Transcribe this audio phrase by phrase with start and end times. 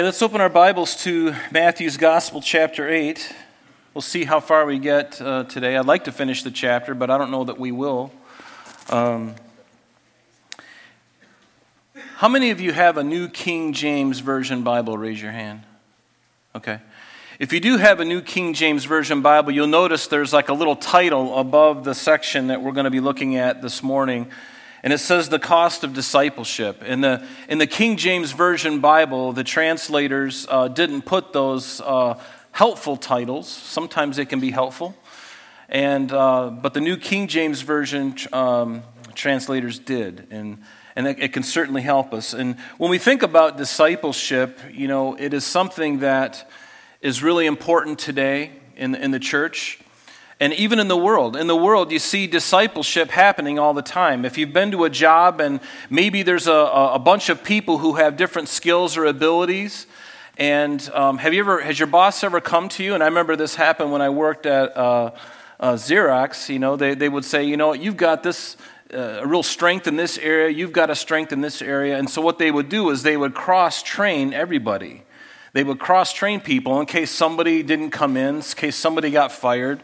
[0.00, 3.34] Hey, let's open our Bibles to Matthew's Gospel, chapter 8.
[3.92, 5.76] We'll see how far we get uh, today.
[5.76, 8.10] I'd like to finish the chapter, but I don't know that we will.
[8.88, 9.34] Um,
[12.14, 14.96] how many of you have a New King James Version Bible?
[14.96, 15.64] Raise your hand.
[16.56, 16.78] Okay.
[17.38, 20.54] If you do have a New King James Version Bible, you'll notice there's like a
[20.54, 24.30] little title above the section that we're going to be looking at this morning
[24.82, 26.82] and it says the cost of discipleship.
[26.82, 32.18] In the, in the King James Version Bible, the translators uh, didn't put those uh,
[32.52, 33.48] helpful titles.
[33.48, 34.96] Sometimes they can be helpful.
[35.68, 38.82] And, uh, but the New King James Version um,
[39.14, 40.26] translators did.
[40.30, 40.62] And,
[40.96, 42.32] and it, it can certainly help us.
[42.32, 46.50] And when we think about discipleship, you know, it is something that
[47.02, 49.78] is really important today in, in the church
[50.40, 51.36] and even in the world.
[51.36, 54.24] In the world, you see discipleship happening all the time.
[54.24, 57.94] If you've been to a job and maybe there's a, a bunch of people who
[57.94, 59.86] have different skills or abilities,
[60.38, 62.94] and um, have you ever, has your boss ever come to you?
[62.94, 65.10] And I remember this happened when I worked at uh,
[65.60, 66.48] uh, Xerox.
[66.48, 68.56] You know, they, they would say, you know, you've got this.
[68.92, 71.96] Uh, a real strength in this area, you've got a strength in this area.
[71.96, 75.04] And so, what they would do is they would cross train everybody.
[75.52, 79.30] They would cross train people in case somebody didn't come in, in case somebody got
[79.30, 79.80] fired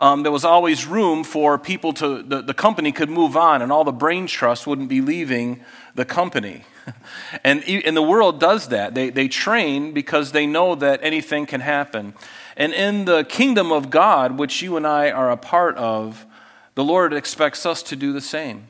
[0.00, 3.70] um, there was always room for people to, the, the company could move on and
[3.70, 5.64] all the brain trust wouldn't be leaving
[5.94, 6.64] the company.
[7.44, 8.94] and, and the world does that.
[8.94, 12.14] They, they train because they know that anything can happen.
[12.56, 16.26] And in the kingdom of God, which you and I are a part of,
[16.74, 18.68] the Lord expects us to do the same.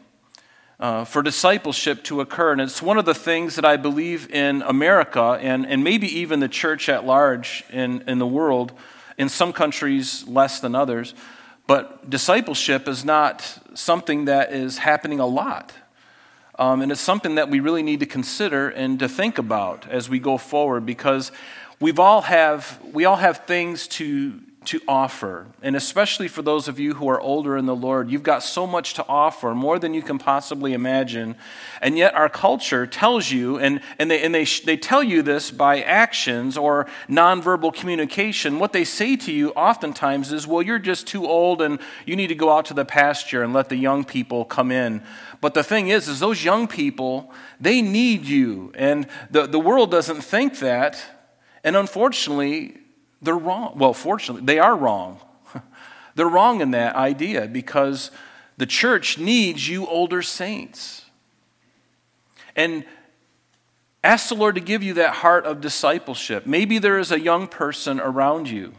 [0.80, 2.50] Uh, for discipleship to occur.
[2.50, 6.40] And it's one of the things that I believe in America and, and maybe even
[6.40, 8.72] the church at large in, in the world
[9.18, 11.14] in some countries less than others.
[11.66, 15.72] But discipleship is not something that is happening a lot.
[16.58, 20.08] Um, and it's something that we really need to consider and to think about as
[20.08, 21.32] we go forward because
[21.80, 25.46] we've all have, we all have things to to offer.
[25.62, 28.66] And especially for those of you who are older in the Lord, you've got so
[28.66, 31.36] much to offer, more than you can possibly imagine.
[31.80, 35.50] And yet, our culture tells you, and, and, they, and they, they tell you this
[35.50, 38.58] by actions or nonverbal communication.
[38.58, 42.28] What they say to you oftentimes is, well, you're just too old and you need
[42.28, 45.02] to go out to the pasture and let the young people come in.
[45.40, 48.72] But the thing is, is those young people, they need you.
[48.74, 51.02] And the, the world doesn't think that.
[51.62, 52.76] And unfortunately,
[53.24, 53.72] they're wrong.
[53.76, 55.20] Well, fortunately, they are wrong.
[56.14, 58.12] They're wrong in that idea because
[58.56, 61.04] the church needs you older saints.
[62.54, 62.84] And
[64.04, 66.46] ask the Lord to give you that heart of discipleship.
[66.46, 68.74] Maybe there is a young person around you,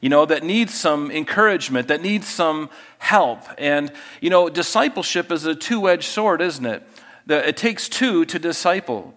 [0.00, 3.42] you know, that needs some encouragement, that needs some help.
[3.58, 6.82] And, you know, discipleship is a two edged sword, isn't it?
[7.28, 9.14] It takes two to disciple.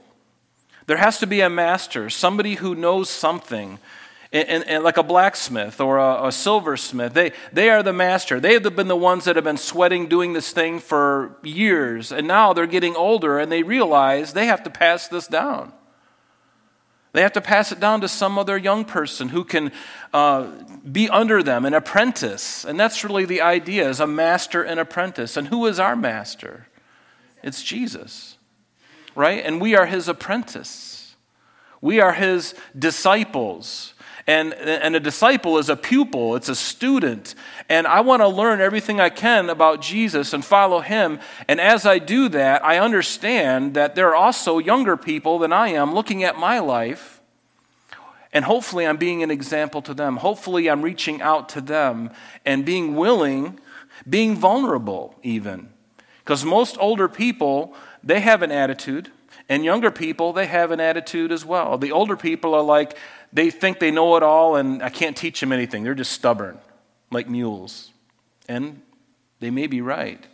[0.86, 3.80] There has to be a master, somebody who knows something
[4.31, 7.13] and, and, and, like a blacksmith or a, a, silversmith.
[7.13, 8.40] They, they are the master.
[8.40, 12.28] They have been the ones that have been sweating doing this thing for years, and
[12.28, 15.73] now they're getting older and they realize they have to pass this down.
[17.12, 19.72] They have to pass it down to some other young person who can
[20.13, 20.47] uh,
[20.90, 22.63] be under them, an apprentice.
[22.63, 25.35] And that's really the idea is a master and apprentice.
[25.35, 26.67] And who is our master?
[27.41, 28.38] It's Jesus,
[29.16, 29.44] right?
[29.44, 31.16] And we are his apprentice.
[31.81, 33.96] We are his disciples.
[34.29, 37.34] And, and a disciple is a pupil, it's a student.
[37.67, 41.19] And I want to learn everything I can about Jesus and follow him.
[41.47, 45.69] And as I do that, I understand that there are also younger people than I
[45.69, 47.22] am looking at my life.
[48.31, 50.17] And hopefully, I'm being an example to them.
[50.17, 52.11] Hopefully, I'm reaching out to them
[52.46, 53.59] and being willing,
[54.07, 55.69] being vulnerable, even.
[56.19, 57.73] Because most older people,
[58.03, 59.11] they have an attitude.
[59.51, 61.79] And younger people, they have an attitude as well.
[61.79, 62.96] The older people are like,
[63.31, 65.84] they think they know it all and I can't teach them anything.
[65.84, 66.57] They're just stubborn,
[67.12, 67.91] like mules.
[68.47, 68.81] And
[69.40, 70.25] they may be right.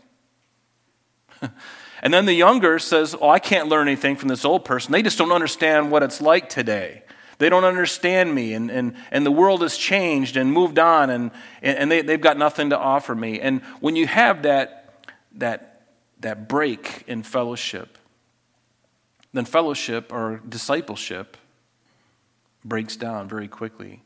[2.01, 4.91] and then the younger says, Oh, I can't learn anything from this old person.
[4.91, 7.03] They just don't understand what it's like today.
[7.37, 11.31] They don't understand me, and, and, and the world has changed and moved on, and,
[11.61, 13.41] and they, they've got nothing to offer me.
[13.41, 15.87] And when you have that, that,
[16.21, 17.97] that break in fellowship,
[19.33, 21.35] then fellowship or discipleship
[22.65, 24.03] breaks down very quickly.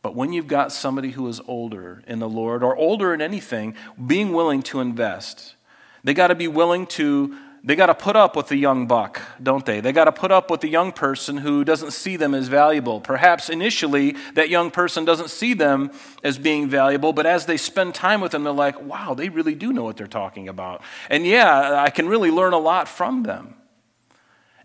[0.00, 3.74] But when you've got somebody who is older in the Lord or older in anything,
[4.06, 5.56] being willing to invest,
[6.04, 9.20] they got to be willing to they got to put up with the young buck,
[9.42, 9.80] don't they?
[9.80, 13.00] They got to put up with the young person who doesn't see them as valuable.
[13.00, 15.90] Perhaps initially that young person doesn't see them
[16.22, 19.54] as being valuable, but as they spend time with them, they're like, wow, they really
[19.54, 20.82] do know what they're talking about.
[21.10, 23.57] And yeah, I can really learn a lot from them.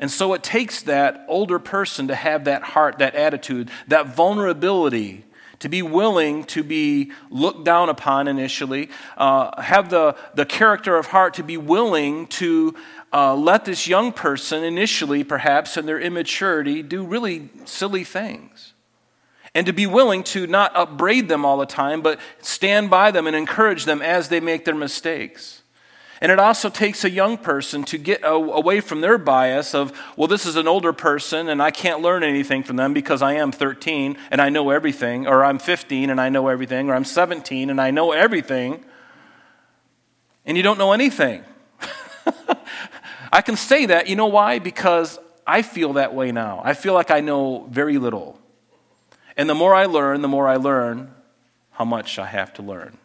[0.04, 5.24] And so it takes that older person to have that heart, that attitude, that vulnerability,
[5.60, 11.06] to be willing to be looked down upon initially, uh, have the, the character of
[11.06, 12.76] heart to be willing to
[13.14, 18.74] uh, let this young person initially, perhaps in their immaturity, do really silly things.
[19.56, 23.26] And to be willing to not upbraid them all the time, but stand by them
[23.26, 25.63] and encourage them as they make their mistakes.
[26.24, 30.30] And it also takes a young person to get away from their bias of, well,
[30.30, 33.52] this is an older person and I can't learn anything from them because I am
[33.52, 37.70] 13 and I know everything, or I'm 15 and I know everything, or I'm 17
[37.70, 38.86] and I know everything,
[40.46, 41.44] and you don't know anything.
[43.34, 44.60] I can say that, you know why?
[44.60, 46.62] Because I feel that way now.
[46.64, 48.40] I feel like I know very little.
[49.36, 51.14] And the more I learn, the more I learn
[51.72, 52.98] how much I have to learn.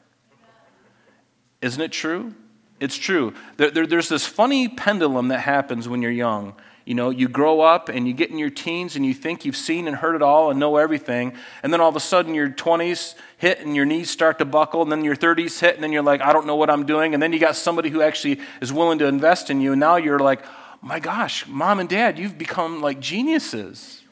[1.60, 2.34] Isn't it true?
[2.80, 3.34] It's true.
[3.56, 6.54] There, there, there's this funny pendulum that happens when you're young.
[6.88, 9.58] You know, you grow up and you get in your teens and you think you've
[9.58, 11.34] seen and heard it all and know everything.
[11.62, 14.80] And then all of a sudden your 20s hit and your knees start to buckle.
[14.80, 17.12] And then your 30s hit and then you're like, I don't know what I'm doing.
[17.12, 19.72] And then you got somebody who actually is willing to invest in you.
[19.72, 20.42] And now you're like,
[20.80, 24.02] my gosh, mom and dad, you've become like geniuses.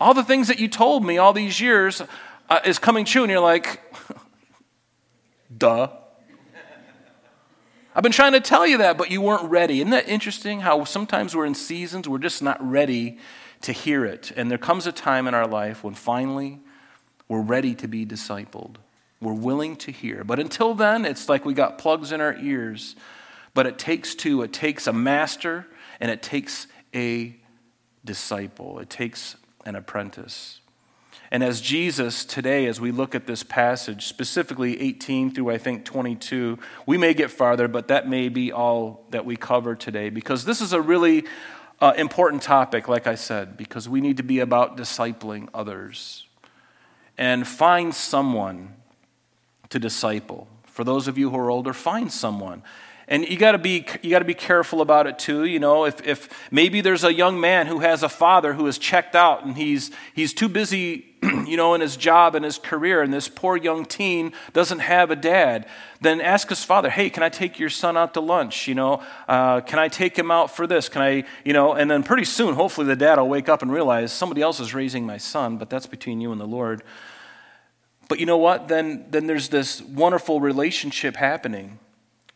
[0.00, 2.02] All the things that you told me all these years
[2.48, 3.22] uh, is coming true.
[3.22, 3.82] And you're like,
[5.58, 5.88] duh.
[7.96, 9.78] I've been trying to tell you that, but you weren't ready.
[9.78, 13.18] Isn't that interesting how sometimes we're in seasons we're just not ready
[13.62, 14.32] to hear it?
[14.36, 16.58] And there comes a time in our life when finally
[17.28, 18.76] we're ready to be discipled.
[19.20, 20.24] We're willing to hear.
[20.24, 22.96] But until then, it's like we got plugs in our ears.
[23.54, 25.66] But it takes two it takes a master
[26.00, 27.36] and it takes a
[28.04, 30.60] disciple, it takes an apprentice.
[31.34, 35.84] And as Jesus today, as we look at this passage, specifically 18 through I think
[35.84, 40.44] 22, we may get farther, but that may be all that we cover today because
[40.44, 41.24] this is a really
[41.80, 46.24] uh, important topic, like I said, because we need to be about discipling others
[47.18, 48.72] and find someone
[49.70, 50.46] to disciple.
[50.62, 52.62] For those of you who are older, find someone.
[53.06, 55.44] And you got to be you got to be careful about it too.
[55.44, 58.78] You know, if, if maybe there's a young man who has a father who is
[58.78, 63.02] checked out and he's he's too busy, you know, in his job and his career,
[63.02, 65.66] and this poor young teen doesn't have a dad,
[66.00, 68.66] then ask his father, "Hey, can I take your son out to lunch?
[68.66, 70.88] You know, uh, can I take him out for this?
[70.88, 73.70] Can I, you know?" And then pretty soon, hopefully, the dad will wake up and
[73.70, 76.82] realize somebody else is raising my son, but that's between you and the Lord.
[78.08, 78.68] But you know what?
[78.68, 81.80] Then then there's this wonderful relationship happening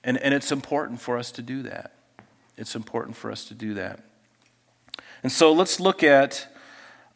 [0.05, 1.93] and, and it's important for us to do that.
[2.56, 4.00] It's important for us to do that.
[5.23, 6.47] And so let's look at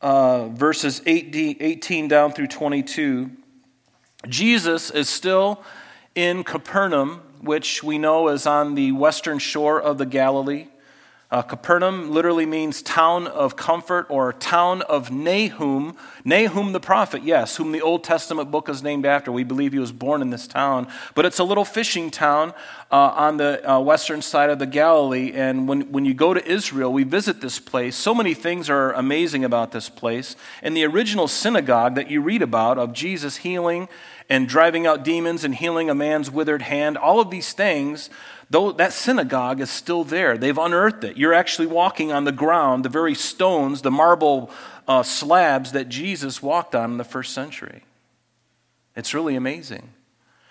[0.00, 3.30] uh, verses 18 down through 22.
[4.28, 5.62] Jesus is still
[6.14, 10.68] in Capernaum, which we know is on the western shore of the Galilee.
[11.32, 15.96] Uh, Capernaum literally means town of comfort or town of Nahum.
[16.26, 19.32] Nahum the prophet, yes, whom the Old Testament book is named after.
[19.32, 20.88] We believe he was born in this town.
[21.14, 22.52] But it's a little fishing town
[22.90, 25.32] uh, on the uh, western side of the Galilee.
[25.32, 27.96] And when, when you go to Israel, we visit this place.
[27.96, 30.36] So many things are amazing about this place.
[30.60, 33.88] And the original synagogue that you read about of Jesus healing
[34.28, 38.10] and driving out demons and healing a man's withered hand, all of these things
[38.52, 40.36] though that synagogue is still there.
[40.36, 41.16] They've unearthed it.
[41.16, 44.50] You're actually walking on the ground, the very stones, the marble
[44.86, 47.82] uh, slabs that Jesus walked on in the first century.
[48.94, 49.94] It's really amazing.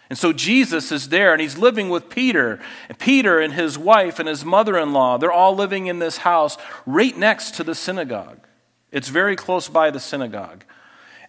[0.10, 2.60] And so Jesus is there and he's living with Peter.
[2.90, 6.18] And Peter and his wife and his mother in law, they're all living in this
[6.18, 8.40] house right next to the synagogue.
[8.92, 10.64] It's very close by the synagogue.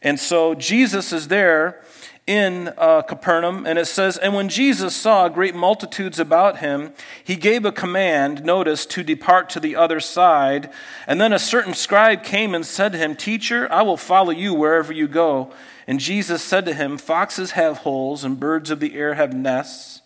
[0.01, 1.85] And so Jesus is there
[2.27, 7.35] in uh, Capernaum, and it says, And when Jesus saw great multitudes about him, he
[7.35, 10.71] gave a command, notice, to depart to the other side.
[11.09, 14.55] And then a certain scribe came and said to him, Teacher, I will follow you
[14.55, 15.53] wherever you go.
[15.89, 20.03] And Jesus said to him, Foxes have holes, and birds of the air have nests,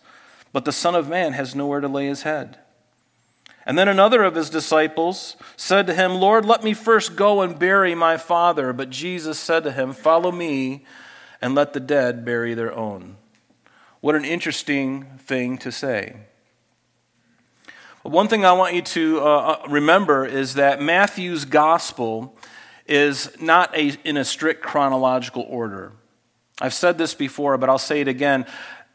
[0.52, 2.56] but the Son of Man has nowhere to lay his head.
[3.66, 7.58] And then another of his disciples said to him, Lord, let me first go and
[7.58, 8.72] bury my father.
[8.72, 10.86] But Jesus said to him, Follow me
[11.46, 13.16] and let the dead bury their own.
[14.00, 16.16] What an interesting thing to say.
[18.02, 22.36] But one thing I want you to uh, uh, remember is that Matthew's gospel
[22.88, 25.92] is not a, in a strict chronological order.
[26.60, 28.44] I've said this before, but I'll say it again.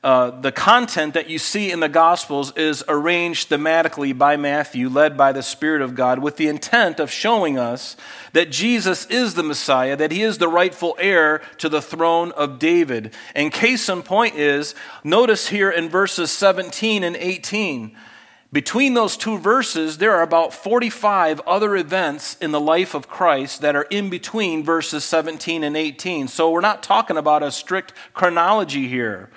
[0.03, 5.15] Uh, the content that you see in the Gospels is arranged thematically by Matthew, led
[5.15, 7.95] by the Spirit of God, with the intent of showing us
[8.33, 12.57] that Jesus is the Messiah, that he is the rightful heir to the throne of
[12.57, 13.13] David.
[13.35, 17.95] And case in point is, notice here in verses 17 and 18,
[18.51, 23.61] Between those two verses, there are about 45 other events in the life of Christ
[23.61, 26.27] that are in between verses 17 and 18.
[26.27, 29.29] So we're not talking about a strict chronology here.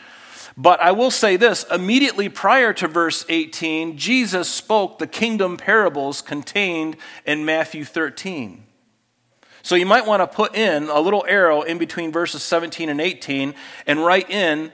[0.56, 6.22] But I will say this immediately prior to verse 18, Jesus spoke the kingdom parables
[6.22, 6.96] contained
[7.26, 8.64] in Matthew 13.
[9.62, 13.00] So you might want to put in a little arrow in between verses 17 and
[13.00, 13.54] 18
[13.86, 14.70] and write in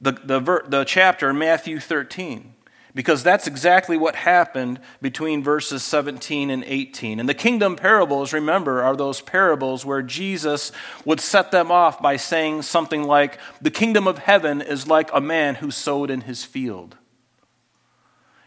[0.00, 2.52] the, the, the chapter, Matthew 13
[2.94, 7.20] because that's exactly what happened between verses 17 and 18.
[7.20, 10.72] And the kingdom parables, remember, are those parables where Jesus
[11.04, 15.20] would set them off by saying something like, The kingdom of heaven is like a
[15.20, 16.96] man who sowed in his field.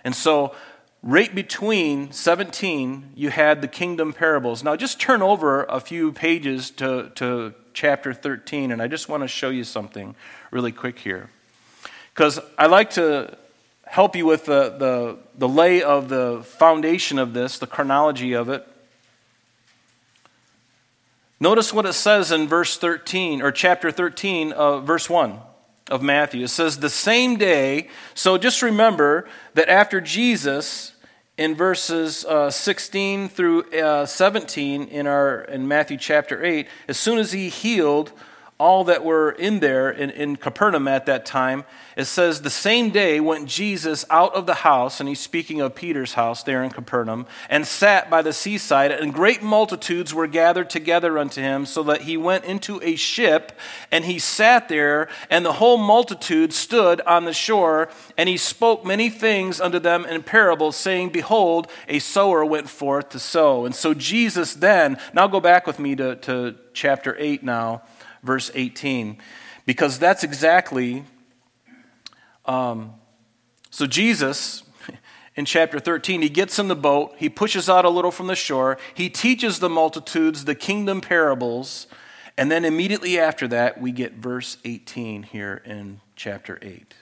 [0.03, 0.53] And so,
[1.01, 4.63] right between 17, you had the kingdom parables.
[4.63, 9.23] Now, just turn over a few pages to, to chapter 13, and I just want
[9.23, 10.15] to show you something
[10.51, 11.31] really quick here.
[12.13, 13.35] Because I like to
[13.85, 18.49] help you with the, the, the lay of the foundation of this, the chronology of
[18.49, 18.67] it.
[21.39, 25.39] Notice what it says in verse 13, or chapter 13, uh, verse 1
[25.89, 26.43] of Matthew.
[26.43, 30.93] It says, The same day, so just remember that after Jesus,
[31.37, 37.17] in verses uh, 16 through uh, 17 in, our, in Matthew chapter 8, as soon
[37.17, 38.11] as he healed
[38.57, 41.65] all that were in there in, in Capernaum at that time,
[41.97, 45.75] it says, The same day went Jesus out of the house, and he's speaking of
[45.75, 50.69] Peter's house there in Capernaum, and sat by the seaside, and great multitudes were gathered
[50.69, 53.51] together unto him, so that he went into a ship,
[53.91, 58.85] and he sat there, and the whole multitude stood on the shore, and he spoke
[58.85, 63.65] many things unto them in parables, saying, Behold, a sower went forth to sow.
[63.65, 67.81] And so Jesus then, now go back with me to, to chapter 8 now
[68.25, 69.17] verse 18,
[69.65, 71.05] because that's exactly.
[72.45, 72.93] Um,
[73.69, 74.63] so, Jesus,
[75.35, 78.35] in chapter 13, he gets in the boat, he pushes out a little from the
[78.35, 81.87] shore, he teaches the multitudes the kingdom parables,
[82.37, 86.93] and then immediately after that, we get verse 18 here in chapter 8.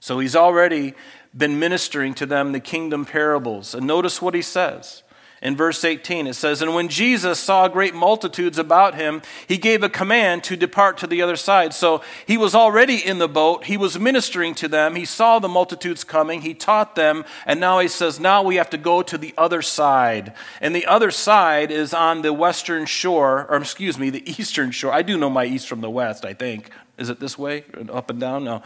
[0.00, 0.94] So, he's already
[1.36, 3.74] been ministering to them the kingdom parables.
[3.74, 5.01] And notice what he says
[5.42, 6.28] in verse 18.
[6.28, 10.56] It says, And when Jesus saw great multitudes about him, he gave a command to
[10.56, 11.74] depart to the other side.
[11.74, 13.64] So he was already in the boat.
[13.64, 14.94] He was ministering to them.
[14.94, 16.42] He saw the multitudes coming.
[16.42, 17.24] He taught them.
[17.44, 20.32] And now he says, Now we have to go to the other side.
[20.60, 24.92] And the other side is on the western shore, or excuse me, the eastern shore.
[24.92, 26.70] I do know my east from the west, I think.
[26.98, 27.64] Is it this way?
[27.90, 28.44] Up and down?
[28.44, 28.62] No.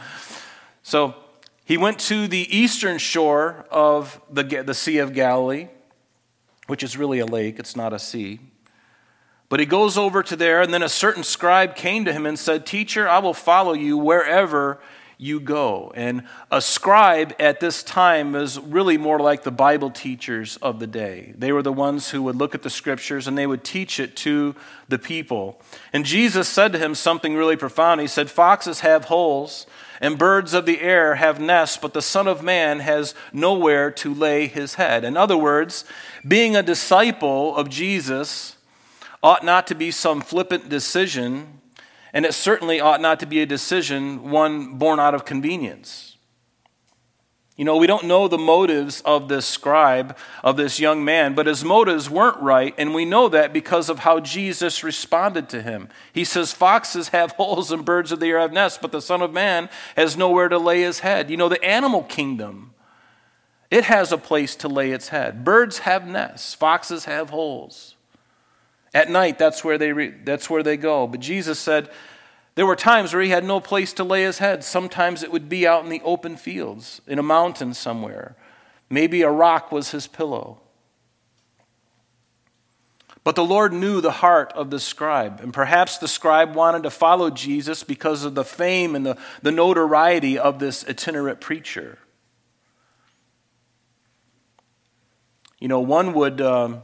[0.83, 1.15] So
[1.65, 5.69] he went to the eastern shore of the, the Sea of Galilee
[6.67, 8.39] which is really a lake, it's not a sea.
[9.49, 12.37] But he goes over to there, and then a certain scribe came to him and
[12.37, 14.79] said, Teacher, I will follow you wherever
[15.17, 15.91] you go.
[15.95, 20.87] And a scribe at this time was really more like the Bible teachers of the
[20.87, 21.33] day.
[21.37, 24.15] They were the ones who would look at the scriptures and they would teach it
[24.17, 24.55] to
[24.87, 25.59] the people.
[25.91, 27.99] And Jesus said to him something really profound.
[27.99, 29.65] He said, Foxes have holes
[29.99, 34.13] and birds of the air have nests, but the Son of Man has nowhere to
[34.13, 35.03] lay his head.
[35.03, 35.85] In other words,
[36.27, 38.55] being a disciple of Jesus
[39.23, 41.56] ought not to be some flippant decision,
[42.13, 46.17] and it certainly ought not to be a decision one born out of convenience.
[47.57, 51.47] You know, we don't know the motives of this scribe, of this young man, but
[51.47, 55.89] his motives weren't right, and we know that because of how Jesus responded to him.
[56.13, 59.23] He says, Foxes have holes and birds of the air have nests, but the Son
[59.23, 61.31] of Man has nowhere to lay his head.
[61.31, 62.75] You know, the animal kingdom,
[63.71, 65.43] it has a place to lay its head.
[65.43, 67.96] Birds have nests, foxes have holes.
[68.97, 71.05] At night, that's where they, re- that's where they go.
[71.05, 71.91] But Jesus said,
[72.55, 74.63] there were times where he had no place to lay his head.
[74.63, 78.35] Sometimes it would be out in the open fields, in a mountain somewhere.
[78.89, 80.61] Maybe a rock was his pillow.
[83.23, 86.89] But the Lord knew the heart of the scribe, and perhaps the scribe wanted to
[86.89, 91.99] follow Jesus because of the fame and the, the notoriety of this itinerant preacher.
[95.59, 96.81] You know, one would um,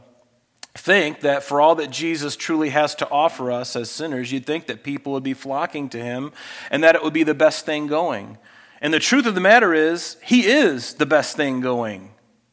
[0.74, 4.66] think that for all that Jesus truly has to offer us as sinners, you'd think
[4.66, 6.32] that people would be flocking to him
[6.70, 8.38] and that it would be the best thing going.
[8.80, 12.10] And the truth of the matter is, he is the best thing going.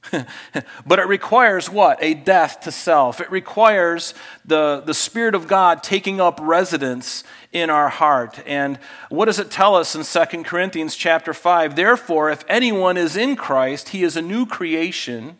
[0.85, 2.01] but it requires what?
[2.01, 3.19] A death to self.
[3.19, 4.13] It requires
[4.45, 8.41] the, the Spirit of God taking up residence in our heart.
[8.45, 11.75] And what does it tell us in 2 Corinthians chapter 5?
[11.75, 15.37] Therefore, if anyone is in Christ, he is a new creation.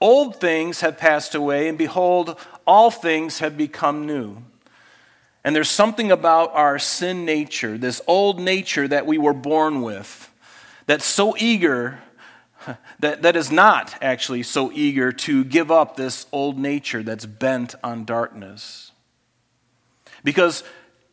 [0.00, 4.38] Old things have passed away, and behold, all things have become new.
[5.44, 10.30] And there's something about our sin nature, this old nature that we were born with,
[10.86, 12.00] that's so eager
[13.00, 17.74] that, that is not actually so eager to give up this old nature that's bent
[17.82, 18.92] on darkness.
[20.24, 20.64] Because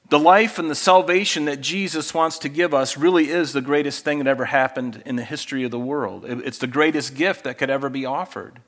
[0.09, 4.03] the life and the salvation that Jesus wants to give us really is the greatest
[4.03, 6.25] thing that ever happened in the history of the world.
[6.25, 8.59] It's the greatest gift that could ever be offered.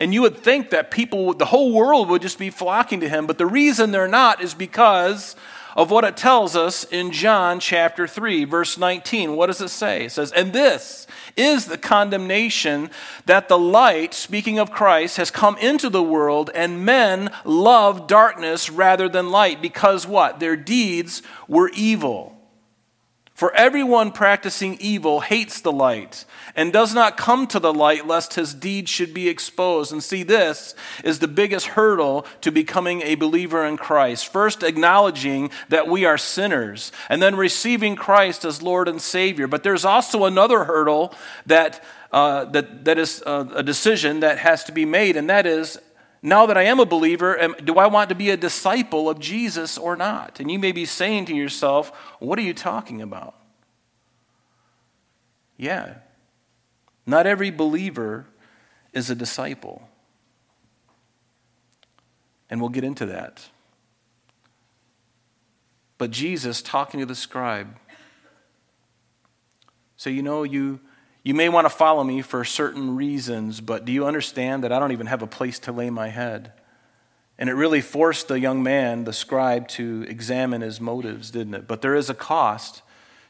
[0.00, 3.26] And you would think that people, the whole world would just be flocking to him,
[3.26, 5.36] but the reason they're not is because
[5.76, 9.36] of what it tells us in John chapter 3, verse 19.
[9.36, 10.06] What does it say?
[10.06, 12.90] It says, And this is the condemnation
[13.26, 18.70] that the light, speaking of Christ, has come into the world, and men love darkness
[18.70, 20.40] rather than light, because what?
[20.40, 22.39] Their deeds were evil.
[23.40, 28.34] For everyone practicing evil hates the light and does not come to the light lest
[28.34, 29.92] his deeds should be exposed.
[29.92, 34.30] And see, this is the biggest hurdle to becoming a believer in Christ.
[34.30, 39.46] First, acknowledging that we are sinners, and then receiving Christ as Lord and Savior.
[39.46, 41.14] But there's also another hurdle
[41.46, 41.82] that,
[42.12, 45.78] uh, that, that is uh, a decision that has to be made, and that is
[46.22, 49.78] now that I am a believer, do I want to be a disciple of Jesus
[49.78, 50.38] or not?
[50.38, 53.34] And you may be saying to yourself, What are you talking about?
[55.56, 55.94] Yeah.
[57.06, 58.26] Not every believer
[58.92, 59.88] is a disciple.
[62.50, 63.48] And we'll get into that.
[65.96, 67.76] But Jesus, talking to the scribe,
[69.96, 70.80] so you know, you
[71.30, 74.80] you may want to follow me for certain reasons, but do you understand that I
[74.80, 76.52] don't even have a place to lay my head?
[77.38, 81.68] And it really forced the young man, the scribe, to examine his motives, didn't it?
[81.68, 82.82] But there is a cost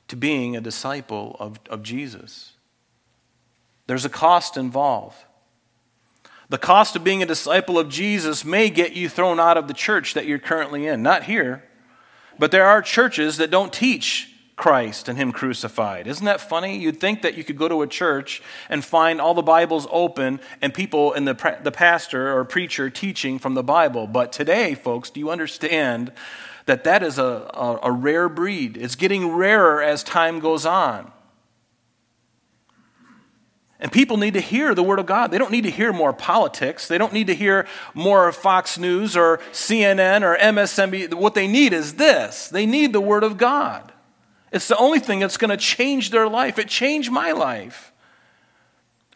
[0.09, 2.52] to being a disciple of, of Jesus.
[3.87, 5.19] There's a cost involved.
[6.49, 9.75] The cost of being a disciple of Jesus may get you thrown out of the
[9.75, 11.02] church that you're currently in.
[11.02, 11.64] Not here,
[12.38, 14.29] but there are churches that don't teach
[14.61, 16.07] Christ and Him crucified.
[16.07, 16.76] Isn't that funny?
[16.76, 20.38] You'd think that you could go to a church and find all the Bibles open
[20.61, 24.07] and people and the, the pastor or preacher teaching from the Bible.
[24.07, 26.12] But today, folks, do you understand
[26.67, 28.76] that that is a, a, a rare breed?
[28.76, 31.11] It's getting rarer as time goes on.
[33.78, 35.30] And people need to hear the Word of God.
[35.30, 36.87] They don't need to hear more politics.
[36.87, 41.15] They don't need to hear more Fox News or CNN or MSNBC.
[41.15, 43.95] What they need is this they need the Word of God.
[44.52, 46.58] It's the only thing that's going to change their life.
[46.58, 47.90] It changed my life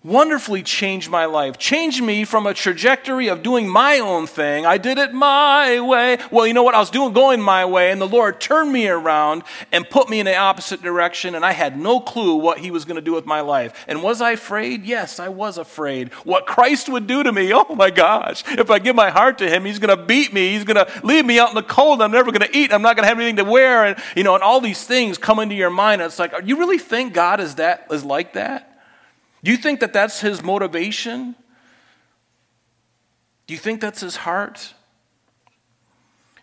[0.05, 4.67] wonderfully changed my life, changed me from a trajectory of doing my own thing.
[4.67, 6.19] I did it my way.
[6.31, 6.75] Well, you know what?
[6.75, 10.21] I was doing going my way, and the Lord turned me around and put me
[10.21, 13.14] in the opposite direction, and I had no clue what He was going to do
[13.14, 13.85] with my life.
[13.88, 14.85] And was I afraid?
[14.85, 16.12] Yes, I was afraid.
[16.25, 18.45] What Christ would do to me, oh my gosh.
[18.47, 20.51] If I give my heart to Him, He's going to beat me.
[20.51, 22.03] He's going to leave me out in the cold.
[22.03, 22.73] I'm never going to eat.
[22.73, 23.87] I'm not going to have anything to wear.
[23.87, 26.03] And, you know, and all these things come into your mind.
[26.03, 28.74] It's like, you really think God is that, is like that?
[29.44, 31.37] Do you think that that's his motivation?
[33.46, 34.72] Do you think that's his heart?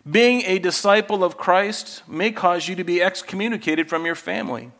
[0.08, 4.70] Being a disciple of Christ may cause you to be excommunicated from your family.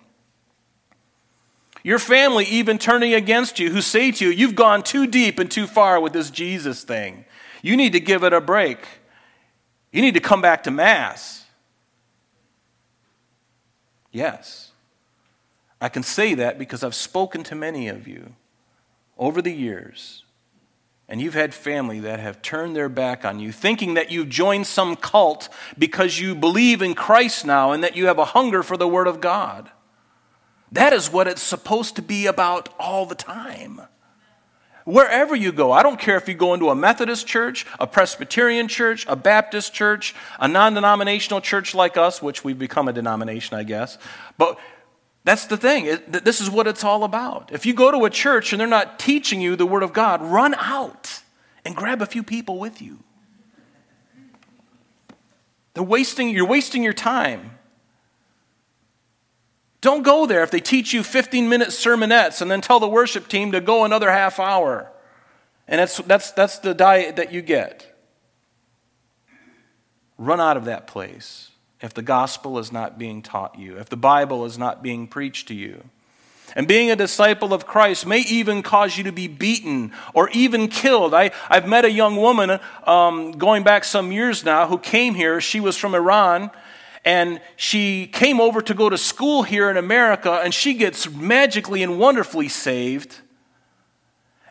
[1.82, 5.50] Your family even turning against you, who say to you, You've gone too deep and
[5.50, 7.24] too far with this Jesus thing.
[7.61, 8.78] You need to give it a break.
[9.90, 11.44] You need to come back to Mass.
[14.12, 14.62] Yes.
[15.83, 18.35] I can say that because I've spoken to many of you
[19.18, 20.23] over the years,
[21.09, 24.68] and you've had family that have turned their back on you, thinking that you've joined
[24.68, 28.77] some cult because you believe in Christ now and that you have a hunger for
[28.77, 29.71] the Word of God.
[30.71, 33.81] That is what it's supposed to be about all the time.
[34.85, 38.68] Wherever you go, I don't care if you go into a Methodist church, a Presbyterian
[38.68, 43.57] church, a Baptist church, a non denominational church like us, which we've become a denomination,
[43.57, 43.99] I guess.
[44.38, 44.59] But
[45.24, 45.87] that's the thing.
[45.87, 47.50] It, this is what it's all about.
[47.52, 50.20] If you go to a church and they're not teaching you the Word of God,
[50.20, 51.22] run out
[51.64, 52.98] and grab a few people with you.
[55.74, 57.58] They're wasting, you're wasting your time.
[59.80, 63.28] Don't go there if they teach you 15 minute sermonettes and then tell the worship
[63.28, 64.90] team to go another half hour.
[65.68, 67.88] And that's, that's, that's the diet that you get.
[70.18, 71.52] Run out of that place
[71.83, 75.49] if the gospel is not being taught you, if the Bible is not being preached
[75.49, 75.83] to you.
[76.55, 80.68] And being a disciple of Christ may even cause you to be beaten or even
[80.68, 81.14] killed.
[81.14, 85.40] I, I've met a young woman um, going back some years now who came here.
[85.40, 86.51] She was from Iran
[87.05, 91.83] and she came over to go to school here in America and she gets magically
[91.83, 93.21] and wonderfully saved.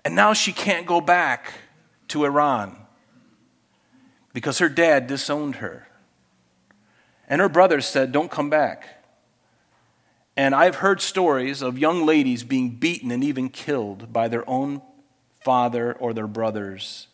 [0.03, 1.53] And now she can't go back
[2.09, 2.75] to Iran
[4.33, 5.87] because her dad disowned her.
[7.31, 9.05] And her brothers said, Don't come back.
[10.35, 14.81] And I've heard stories of young ladies being beaten and even killed by their own
[15.39, 17.07] father or their brothers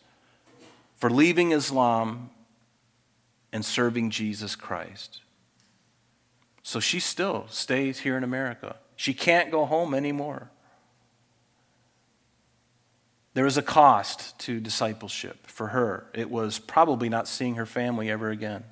[0.96, 2.30] for leaving Islam
[3.52, 5.20] and serving Jesus Christ.
[6.64, 8.76] So she still stays here in America.
[8.96, 10.50] She can't go home anymore.
[13.34, 16.06] There is a cost to discipleship for her.
[16.12, 18.64] It was probably not seeing her family ever again.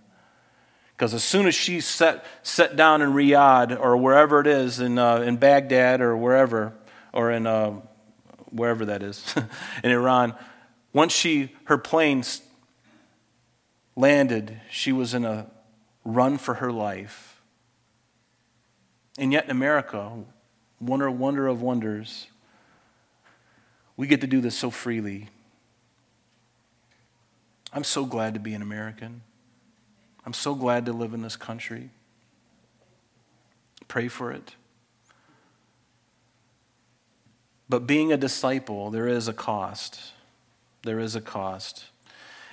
[0.96, 4.98] Because as soon as she set, set down in Riyadh or wherever it is, in,
[4.98, 6.72] uh, in Baghdad or wherever,
[7.12, 7.74] or in uh,
[8.50, 9.34] wherever that is,
[9.84, 10.34] in Iran,
[10.94, 12.24] once she, her plane
[13.94, 15.50] landed, she was in a
[16.02, 17.42] run for her life.
[19.18, 20.12] And yet in America,
[20.80, 22.26] wonder, wonder of wonders,
[23.98, 25.28] we get to do this so freely.
[27.70, 29.20] I'm so glad to be an American.
[30.26, 31.90] I'm so glad to live in this country.
[33.86, 34.56] Pray for it.
[37.68, 40.00] But being a disciple, there is a cost.
[40.82, 41.84] There is a cost.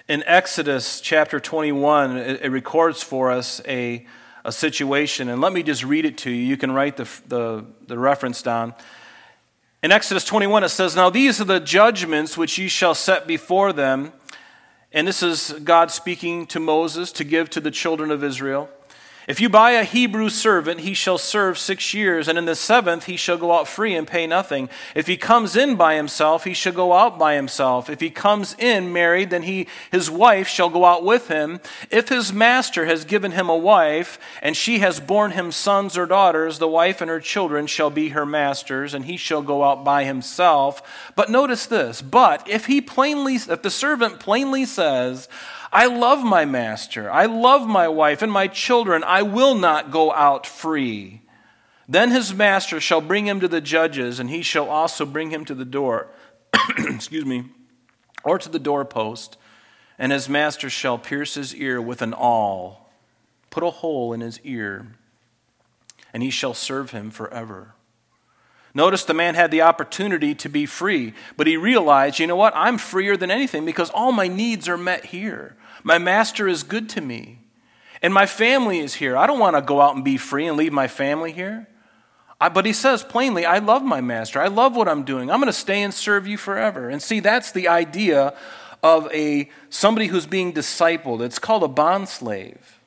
[0.07, 4.05] In Exodus chapter 21, it, records for us a,
[4.45, 6.43] a situation, and let me just read it to you.
[6.43, 8.75] You can write the, the, the reference down.
[9.81, 13.73] In Exodus 21, it says, Now these are the judgments which ye shall set before
[13.73, 14.13] them
[14.93, 18.69] and this is God speaking to Moses to give to the children of Israel.
[19.25, 23.05] If you buy a Hebrew servant, he shall serve six years, and in the seventh
[23.05, 24.67] he shall go out free and pay nothing.
[24.95, 27.89] If he comes in by himself, he shall go out by himself.
[27.89, 31.62] If he comes in married, then he, his wife shall go out with him.
[31.89, 36.05] If his master has given him a wife, and she has borne him sons or
[36.05, 39.86] daughters, the wife and her children shall be her masters, and he shall go out
[39.86, 41.12] by himself.
[41.15, 45.29] But notice this, but if he plainly, if the servant plainly says,
[45.73, 47.09] I love my master.
[47.12, 49.03] I love my wife and my children.
[49.03, 51.23] I will not go out free.
[51.89, 55.45] Then his master shall bring him to the judges, and he shall also bring him
[55.45, 56.09] to the door,
[56.77, 57.45] excuse me,
[58.23, 59.36] or to the doorpost,
[59.97, 62.91] and his master shall pierce his ear with an awl,
[63.49, 64.95] put a hole in his ear,
[66.13, 67.73] and he shall serve him forever.
[68.75, 72.55] Notice the man had the opportunity to be free, but he realized, you know what?
[72.55, 75.55] I'm freer than anything because all my needs are met here.
[75.83, 77.39] My master is good to me.
[78.01, 79.15] And my family is here.
[79.15, 81.67] I don't want to go out and be free and leave my family here.
[82.41, 84.41] I, but he says plainly, I love my master.
[84.41, 85.31] I love what I'm doing.
[85.31, 86.89] I'm going to stay and serve you forever.
[86.89, 88.35] And see, that's the idea
[88.81, 91.21] of a somebody who's being discipled.
[91.21, 92.79] It's called a bond slave.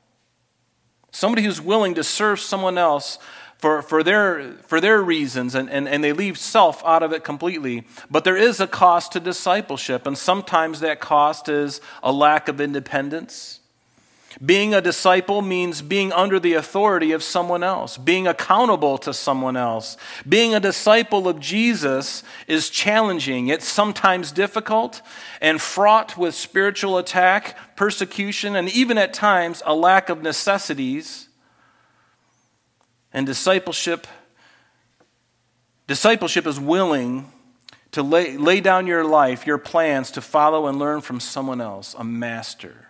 [1.11, 3.17] Somebody who's willing to serve someone else
[3.57, 7.23] for, for, their, for their reasons, and, and, and they leave self out of it
[7.23, 7.87] completely.
[8.09, 12.61] But there is a cost to discipleship, and sometimes that cost is a lack of
[12.61, 13.59] independence.
[14.45, 19.57] Being a disciple means being under the authority of someone else, being accountable to someone
[19.57, 19.97] else.
[20.29, 23.47] Being a disciple of Jesus is challenging.
[23.47, 25.01] It's sometimes difficult
[25.41, 31.26] and fraught with spiritual attack, persecution, and even at times a lack of necessities
[33.17, 34.05] and discipleship
[35.87, 37.31] discipleship is willing
[37.89, 41.95] to lay, lay down your life, your plans to follow and learn from someone else,
[41.97, 42.89] a master.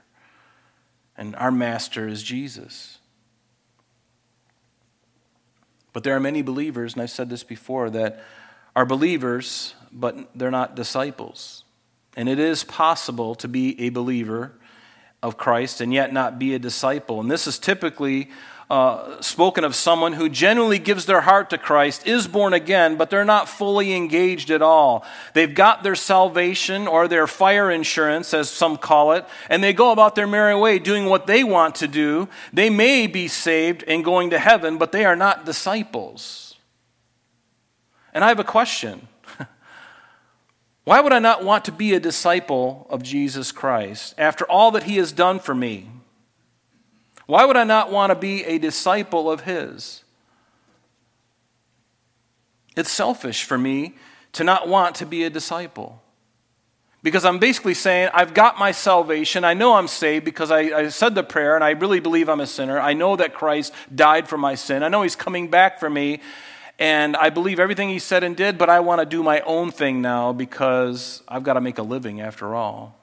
[1.16, 2.98] And our master is Jesus.
[5.94, 8.22] But there are many believers, and I've said this before, that
[8.76, 11.64] are believers, but they're not disciples.
[12.18, 14.52] And it is possible to be a believer
[15.24, 17.22] of Christ and yet not be a disciple.
[17.22, 18.30] And this is typically
[18.70, 23.10] uh, spoken of someone who genuinely gives their heart to Christ, is born again, but
[23.10, 25.06] they're not fully engaged at all.
[25.34, 29.92] They've got their salvation or their fire insurance, as some call it, and they go
[29.92, 32.28] about their merry way doing what they want to do.
[32.52, 36.56] They may be saved and going to heaven, but they are not disciples.
[38.14, 39.08] And I have a question.
[40.84, 44.84] Why would I not want to be a disciple of Jesus Christ after all that
[44.84, 45.90] he has done for me?
[47.28, 50.04] Why would I not want to be a disciple of His?
[52.76, 53.96] It's selfish for me
[54.34, 56.02] to not want to be a disciple.
[57.04, 59.44] Because I'm basically saying, I've got my salvation.
[59.44, 62.40] I know I'm saved because I, I, said the prayer and I really believe I'm
[62.40, 62.80] a sinner.
[62.80, 64.84] I know that Christ died for my sin.
[64.84, 66.22] I know He's coming back for me.
[66.80, 69.72] And I believe everything He said and did, but I want to do my own
[69.72, 72.97] thing now because I've got to make a living after all.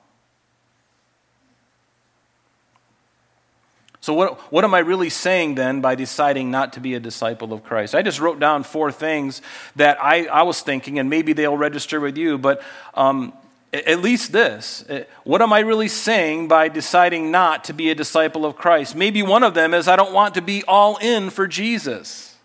[4.04, 7.54] So, what, what am I really saying then by deciding not to be a disciple
[7.54, 7.94] of Christ?
[7.94, 9.40] I just wrote down four things
[9.76, 12.60] that I, I was thinking, and maybe they'll register with you, but
[12.92, 13.32] um,
[13.72, 14.84] at least this.
[14.90, 18.94] Uh, what am I really saying by deciding not to be a disciple of Christ?
[18.94, 22.36] Maybe one of them is I don't want to be all in for Jesus.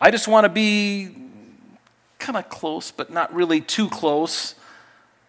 [0.00, 1.14] I just want to be
[2.18, 4.54] kind of close, but not really too close.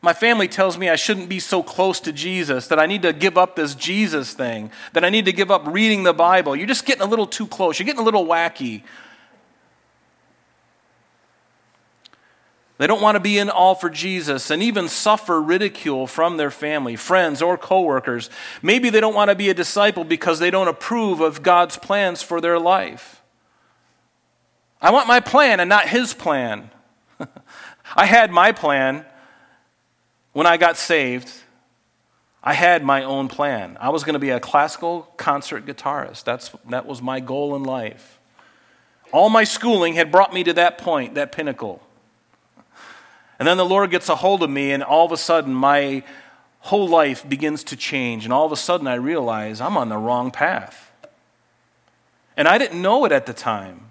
[0.02, 3.14] My family tells me I shouldn't be so close to Jesus, that I need to
[3.14, 6.56] give up this Jesus thing, that I need to give up reading the Bible.
[6.56, 7.78] You're just getting a little too close.
[7.78, 8.82] You're getting a little wacky.
[12.80, 16.50] They don't want to be in all for Jesus and even suffer ridicule from their
[16.50, 18.32] family, friends, or coworkers.
[18.64, 22.24] Maybe they don't want to be a disciple because they don't approve of God's plans
[22.24, 23.22] for their life.
[24.82, 26.72] I want my plan and not his plan.
[27.96, 29.06] I had my plan
[30.34, 31.32] when I got saved.
[32.44, 33.78] I had my own plan.
[33.80, 36.24] I was going to be a classical concert guitarist.
[36.24, 38.20] That's, that was my goal in life.
[39.12, 41.84] All my schooling had brought me to that point, that pinnacle.
[43.38, 46.04] And then the Lord gets a hold of me, and all of a sudden, my
[46.60, 48.24] whole life begins to change.
[48.24, 50.92] And all of a sudden, I realize I'm on the wrong path.
[52.38, 53.88] And I didn't know it at the time.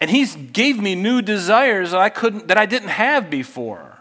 [0.00, 3.99] And He gave me new desires that I, couldn't, that I didn't have before.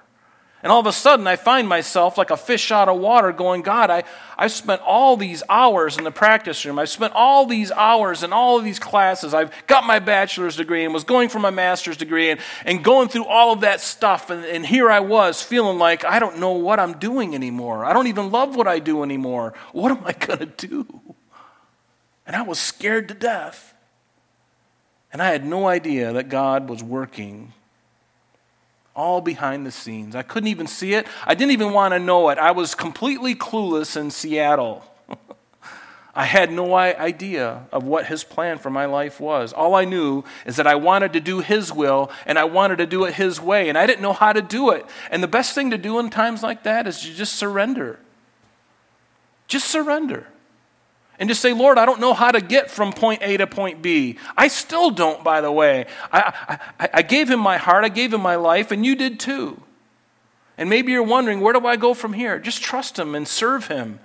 [0.62, 3.62] And all of a sudden, I find myself like a fish out of water going,
[3.62, 4.04] God, I,
[4.38, 6.78] I've spent all these hours in the practice room.
[6.78, 9.34] I've spent all these hours in all of these classes.
[9.34, 13.08] I've got my bachelor's degree and was going for my master's degree and, and going
[13.08, 14.30] through all of that stuff.
[14.30, 17.86] And, and here I was feeling like I don't know what I'm doing anymore.
[17.86, 19.54] I don't even love what I do anymore.
[19.72, 21.16] What am I going to do?
[22.28, 23.74] And I was scared to death.
[25.14, 27.54] And I had no idea that God was working
[29.00, 30.14] all behind the scenes.
[30.14, 31.08] I couldn't even see it.
[31.26, 32.38] I didn't even want to know it.
[32.38, 34.84] I was completely clueless in Seattle.
[36.14, 39.54] I had no idea of what his plan for my life was.
[39.54, 42.86] All I knew is that I wanted to do his will and I wanted to
[42.86, 44.86] do it his way, and I didn't know how to do it.
[45.10, 48.00] And the best thing to do in times like that is to just surrender.
[49.48, 50.28] Just surrender
[51.20, 53.82] and just say, Lord, I don't know how to get from point A to point
[53.82, 54.18] B.
[54.38, 55.86] I still don't, by the way.
[56.12, 59.20] I, I, I, gave him my heart, I gave him my life, and you did
[59.20, 59.62] too.
[60.58, 62.40] And maybe you're wondering, where do I go from here?
[62.40, 64.00] Just trust him and serve him.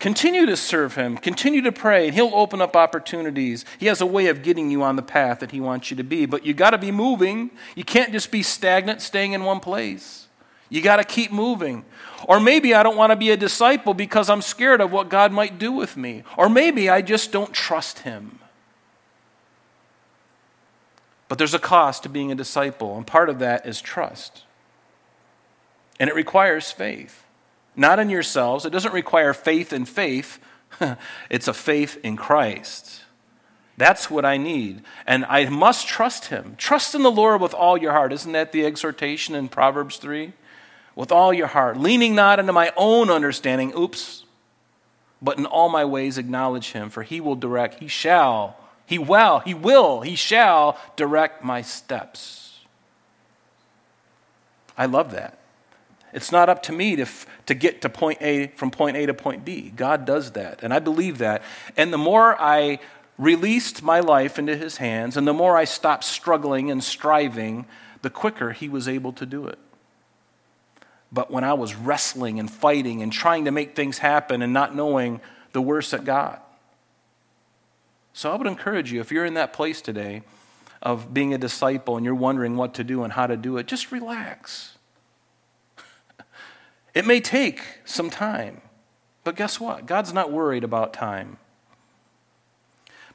[0.00, 3.64] Continue to serve him, continue to pray, and he'll open up opportunities.
[3.78, 6.02] He has a way of getting you on the path that he wants you to
[6.02, 7.52] be, but you got to be moving.
[7.76, 10.26] You can't just be stagnant, staying in one place.
[10.68, 11.84] You got to keep moving.
[12.26, 15.32] Or maybe I don't want to be a disciple because I'm scared of what God
[15.32, 16.24] might do with me.
[16.36, 18.38] Or maybe I just don't trust Him.
[21.28, 24.44] But there's a cost to being a disciple, and part of that is trust.
[26.00, 27.24] And it requires faith.
[27.76, 30.40] Not in yourselves, it doesn't require faith in faith,
[31.30, 33.02] it's a faith in Christ.
[33.76, 34.82] That's what I need.
[35.06, 36.56] And I must trust Him.
[36.58, 38.12] Trust in the Lord with all your heart.
[38.12, 40.32] Isn't that the exhortation in Proverbs 3?
[40.98, 44.24] With all your heart, leaning not into my own understanding, oops,
[45.22, 49.38] but in all my ways acknowledge him, for he will direct, he shall, he will,
[49.38, 52.64] he will, he shall direct my steps.
[54.76, 55.38] I love that.
[56.12, 57.06] It's not up to me to,
[57.46, 59.72] to get to point A from point A to point B.
[59.76, 61.44] God does that, and I believe that.
[61.76, 62.80] And the more I
[63.18, 67.66] released my life into his hands, and the more I stopped struggling and striving,
[68.02, 69.60] the quicker he was able to do it.
[71.10, 74.74] But when I was wrestling and fighting and trying to make things happen and not
[74.74, 75.20] knowing
[75.52, 76.40] the worst at God.
[78.12, 80.22] So I would encourage you, if you're in that place today
[80.82, 83.66] of being a disciple and you're wondering what to do and how to do it,
[83.66, 84.76] just relax.
[86.94, 88.60] it may take some time,
[89.24, 89.86] but guess what?
[89.86, 91.38] God's not worried about time.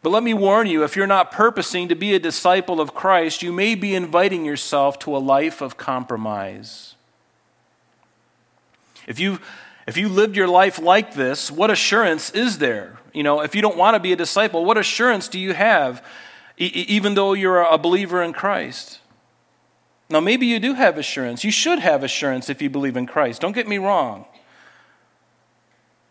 [0.02, 3.42] But let me warn you if you're not purposing to be a disciple of Christ,
[3.42, 6.93] you may be inviting yourself to a life of compromise.
[9.08, 9.40] If you
[9.86, 13.00] if you lived your life like this, what assurance is there?
[13.14, 16.04] You know, if you don't want to be a disciple, what assurance do you have
[16.58, 19.00] e- even though you're a believer in Christ?
[20.10, 21.44] Now, maybe you do have assurance.
[21.44, 23.42] You should have assurance if you believe in Christ.
[23.42, 24.26] Don't get me wrong.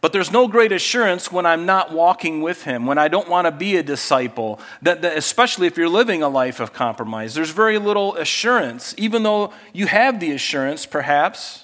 [0.00, 3.46] But there's no great assurance when I'm not walking with Him, when I don't want
[3.46, 7.34] to be a disciple, that, that, especially if you're living a life of compromise.
[7.34, 11.61] There's very little assurance, even though you have the assurance, perhaps.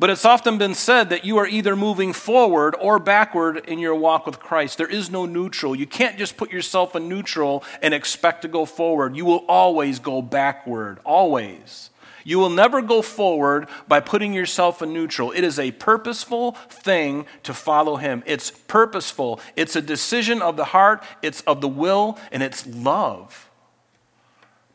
[0.00, 3.96] But it's often been said that you are either moving forward or backward in your
[3.96, 4.78] walk with Christ.
[4.78, 5.74] There is no neutral.
[5.74, 9.16] You can't just put yourself in neutral and expect to go forward.
[9.16, 11.90] You will always go backward, always.
[12.22, 15.32] You will never go forward by putting yourself in neutral.
[15.32, 18.22] It is a purposeful thing to follow Him.
[18.26, 23.47] It's purposeful, it's a decision of the heart, it's of the will, and it's love.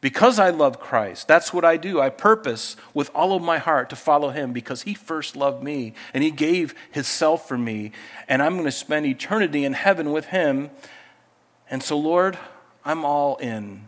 [0.03, 2.01] Because I love Christ, that's what I do.
[2.01, 5.93] I purpose with all of my heart to follow him because he first loved me
[6.13, 7.93] and he gave his self for me.
[8.27, 10.71] And I'm going to spend eternity in heaven with him.
[11.69, 12.37] And so, Lord,
[12.83, 13.85] I'm all in.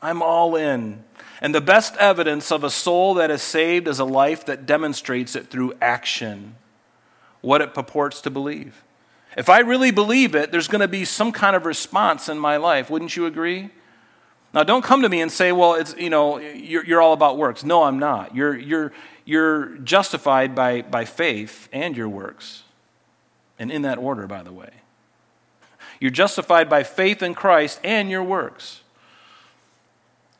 [0.00, 1.02] I'm all in.
[1.40, 5.34] And the best evidence of a soul that is saved is a life that demonstrates
[5.34, 6.54] it through action,
[7.40, 8.84] what it purports to believe.
[9.36, 12.56] If I really believe it, there's going to be some kind of response in my
[12.56, 12.88] life.
[12.88, 13.70] Wouldn't you agree?
[14.54, 17.38] Now, don't come to me and say, well, it's, you know, you're, you're all about
[17.38, 17.64] works.
[17.64, 18.34] No, I'm not.
[18.34, 18.92] You're, you're,
[19.24, 22.62] you're justified by, by faith and your works.
[23.58, 24.70] And in that order, by the way.
[26.00, 28.82] You're justified by faith in Christ and your works.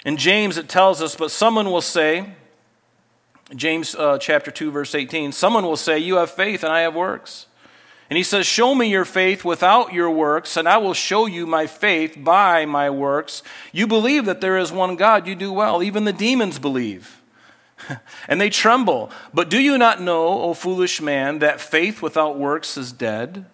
[0.04, 2.34] In James, it tells us, but someone will say,
[3.54, 6.94] James uh, chapter 2, verse 18, someone will say, You have faith and I have
[6.94, 7.46] works.
[8.12, 11.46] And he says, Show me your faith without your works, and I will show you
[11.46, 13.42] my faith by my works.
[13.72, 15.82] You believe that there is one God, you do well.
[15.82, 17.22] Even the demons believe.
[18.28, 19.10] and they tremble.
[19.32, 23.46] But do you not know, O foolish man, that faith without works is dead?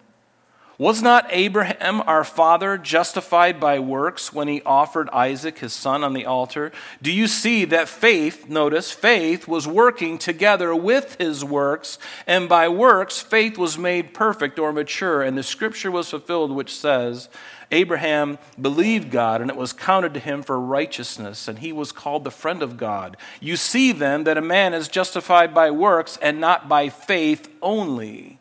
[0.79, 6.13] Was not Abraham, our father, justified by works when he offered Isaac, his son, on
[6.13, 6.71] the altar?
[7.01, 12.69] Do you see that faith, notice, faith was working together with his works, and by
[12.69, 17.27] works, faith was made perfect or mature, and the scripture was fulfilled, which says,
[17.71, 22.23] Abraham believed God, and it was counted to him for righteousness, and he was called
[22.23, 23.17] the friend of God.
[23.41, 28.39] You see then that a man is justified by works and not by faith only.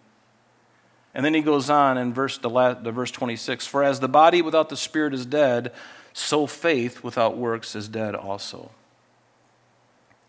[1.15, 4.09] And then he goes on in verse, the, last, the verse 26 For as the
[4.09, 5.73] body without the spirit is dead,
[6.13, 8.71] so faith without works is dead also.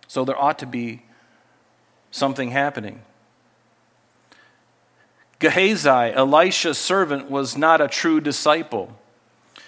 [0.07, 1.03] So there ought to be
[2.11, 3.01] something happening.
[5.39, 8.97] Gehazi, Elisha's servant, was not a true disciple.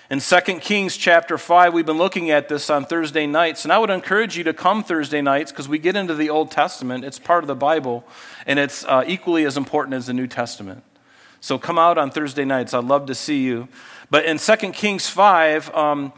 [0.09, 3.77] In 2 Kings chapter 5, we've been looking at this on Thursday nights, and I
[3.77, 7.05] would encourage you to come Thursday nights because we get into the Old Testament.
[7.05, 8.05] It's part of the Bible,
[8.45, 10.83] and it's uh, equally as important as the New Testament.
[11.41, 12.73] So come out on Thursday nights.
[12.73, 13.67] I'd love to see you.
[14.11, 16.13] But in 2 Kings 5, um,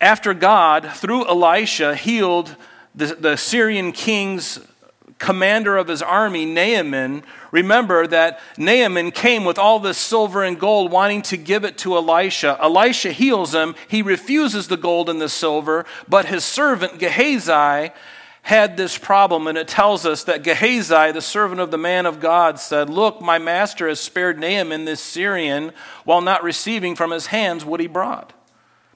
[0.00, 2.56] after God, through Elisha, healed
[2.92, 4.58] the, the Syrian king's
[5.18, 10.90] commander of his army, Naaman, remember that Naaman came with all this silver and gold,
[10.90, 12.58] wanting to give it to Elisha.
[12.60, 13.74] Elisha heals him.
[13.86, 17.92] He refuses the gold and the silver, but his servant Gehazi
[18.46, 22.20] had this problem, and it tells us that Gehazi, the servant of the man of
[22.20, 25.72] God, said, Look, my master has spared Naaman this Syrian
[26.04, 28.34] while not receiving from his hands what he brought.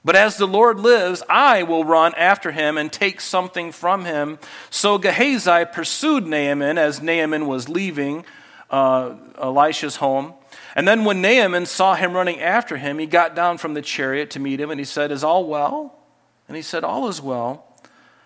[0.05, 4.39] But as the Lord lives, I will run after him and take something from him.
[4.69, 8.23] So Gehazi pursued Naaman as Naaman was leaving
[8.69, 10.33] uh, Elisha's home.
[10.77, 14.29] And then when Naaman saw him running after him, he got down from the chariot
[14.29, 15.99] to meet him and he said, Is all well?
[16.47, 17.67] And he said, All is well.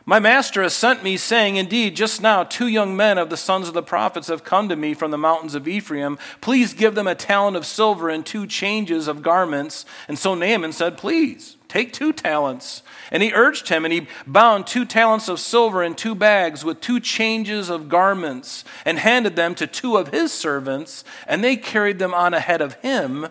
[0.07, 3.67] My master has sent me, saying, Indeed, just now two young men of the sons
[3.67, 6.19] of the prophets have come to me from the mountains of Ephraim.
[6.41, 9.83] Please give them a talent of silver and two changes of garments.
[10.07, 12.83] And so Naaman said, Please, take two talents.
[13.09, 16.81] And he urged him, and he bound two talents of silver in two bags with
[16.81, 21.97] two changes of garments, and handed them to two of his servants, and they carried
[21.97, 23.27] them on ahead of him.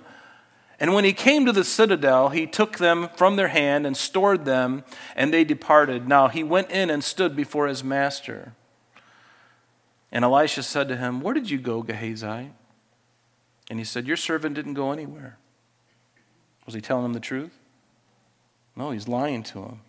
[0.85, 4.45] And when he came to the citadel, he took them from their hand and stored
[4.45, 4.85] them,
[5.17, 6.07] and they departed.
[6.07, 8.53] Now he went in and stood before his master.
[10.13, 12.51] And Elisha said to him, Where did you go, Gehazi?
[13.71, 15.39] And he said, Your servant didn't go anywhere.
[16.67, 17.59] Was he telling him the truth?
[18.77, 19.81] No, he's lying to him.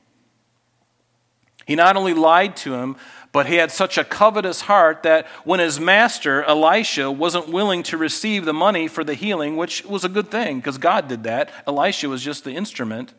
[1.66, 2.96] He not only lied to him,
[3.32, 7.98] but he had such a covetous heart that when his master, Elisha, wasn't willing to
[7.98, 11.52] receive the money for the healing, which was a good thing because God did that,
[11.68, 13.14] Elisha was just the instrument.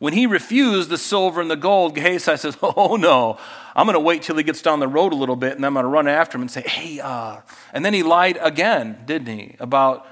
[0.00, 3.38] When he refused the silver and the gold, Gehazi says, Oh no,
[3.76, 5.74] I'm going to wait till he gets down the road a little bit and I'm
[5.74, 7.42] going to run after him and say, Hey, uh.
[7.72, 10.06] And then he lied again, didn't he, about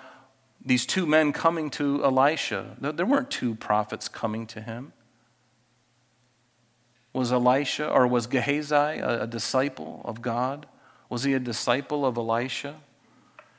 [0.65, 2.77] these two men coming to Elisha.
[2.81, 4.93] There weren't two prophets coming to him.
[7.13, 10.67] Was Elisha or was Gehazi a, a disciple of God?
[11.09, 12.77] Was he a disciple of Elisha?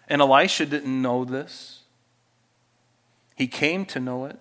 [0.08, 1.82] And Elisha didn't know this.
[3.36, 4.40] He came to know it.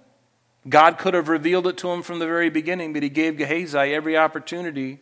[0.68, 3.78] God could have revealed it to him from the very beginning, but he gave Gehazi
[3.78, 5.00] every opportunity.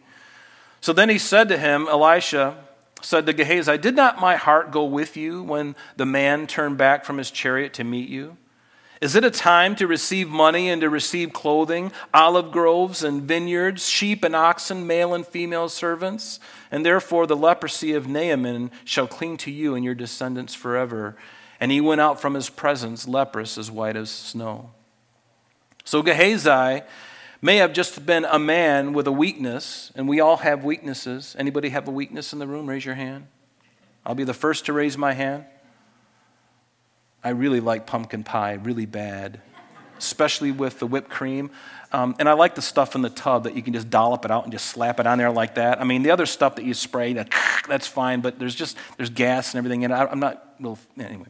[0.81, 2.57] So then he said to him, Elisha
[3.03, 7.05] said to Gehazi, Did not my heart go with you when the man turned back
[7.05, 8.37] from his chariot to meet you?
[9.01, 13.89] Is it a time to receive money and to receive clothing, olive groves and vineyards,
[13.89, 16.39] sheep and oxen, male and female servants?
[16.71, 21.17] And therefore the leprosy of Naaman shall cling to you and your descendants forever.
[21.59, 24.71] And he went out from his presence, leprous as white as snow.
[25.85, 26.83] So Gehazi
[27.41, 31.35] may have just been a man with a weakness, and we all have weaknesses.
[31.39, 32.69] Anybody have a weakness in the room?
[32.69, 33.29] Raise your hand.
[34.05, 35.47] I'll be the first to raise my hand.
[37.23, 39.41] I really like pumpkin pie, really bad.
[39.99, 41.51] especially with the whipped cream.
[41.93, 44.31] Um, and I like the stuff in the tub that you can just dollop it
[44.31, 45.81] out and just slap it on there like that.
[45.81, 47.29] I mean, the other stuff that you spray, that,
[47.69, 49.95] that's fine, but there's just there's gas and everything in it.
[49.95, 51.27] I, I'm not, well, anyway.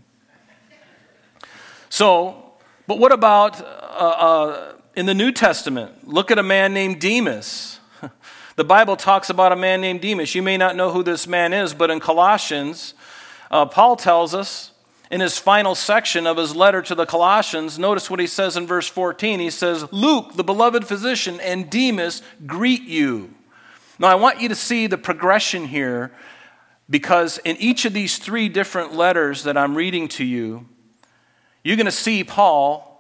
[1.89, 2.53] So,
[2.87, 6.07] but what about uh, uh, in the New Testament?
[6.07, 7.79] Look at a man named Demas.
[8.57, 10.35] The Bible talks about a man named Demas.
[10.35, 12.93] You may not know who this man is, but in Colossians,
[13.51, 14.73] uh, Paul tells us
[15.11, 18.67] in his final section of his letter to the Colossians, notice what he says in
[18.67, 19.41] verse 14.
[19.41, 23.35] He says, Luke, the beloved physician, and Demas greet you.
[23.99, 26.13] Now, I want you to see the progression here
[26.89, 30.67] because in each of these three different letters that I'm reading to you,
[31.63, 32.91] you're going to see Paul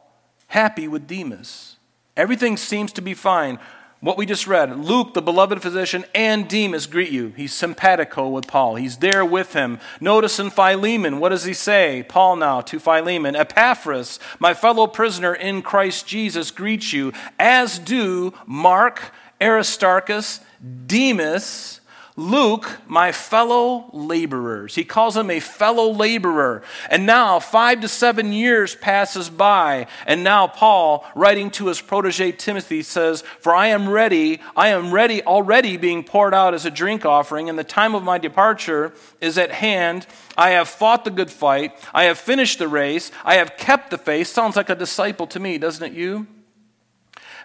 [0.48, 1.76] happy with Demas.
[2.16, 3.58] Everything seems to be fine.
[4.02, 7.34] What we just read Luke, the beloved physician, and Demas greet you.
[7.36, 8.76] He's simpatico with Paul.
[8.76, 9.78] He's there with him.
[10.00, 12.02] Notice in Philemon, what does he say?
[12.08, 18.32] Paul now to Philemon Epaphras, my fellow prisoner in Christ Jesus, greets you, as do
[18.46, 20.40] Mark, Aristarchus,
[20.86, 21.79] Demas,
[22.20, 24.74] Luke, my fellow laborers.
[24.74, 26.62] He calls him a fellow laborer.
[26.90, 32.32] And now, five to seven years passes by, and now Paul, writing to his protege
[32.32, 36.70] Timothy, says, For I am ready, I am ready, already being poured out as a
[36.70, 38.92] drink offering, and the time of my departure
[39.22, 40.06] is at hand.
[40.36, 43.98] I have fought the good fight, I have finished the race, I have kept the
[43.98, 44.26] faith.
[44.26, 46.26] Sounds like a disciple to me, doesn't it, you?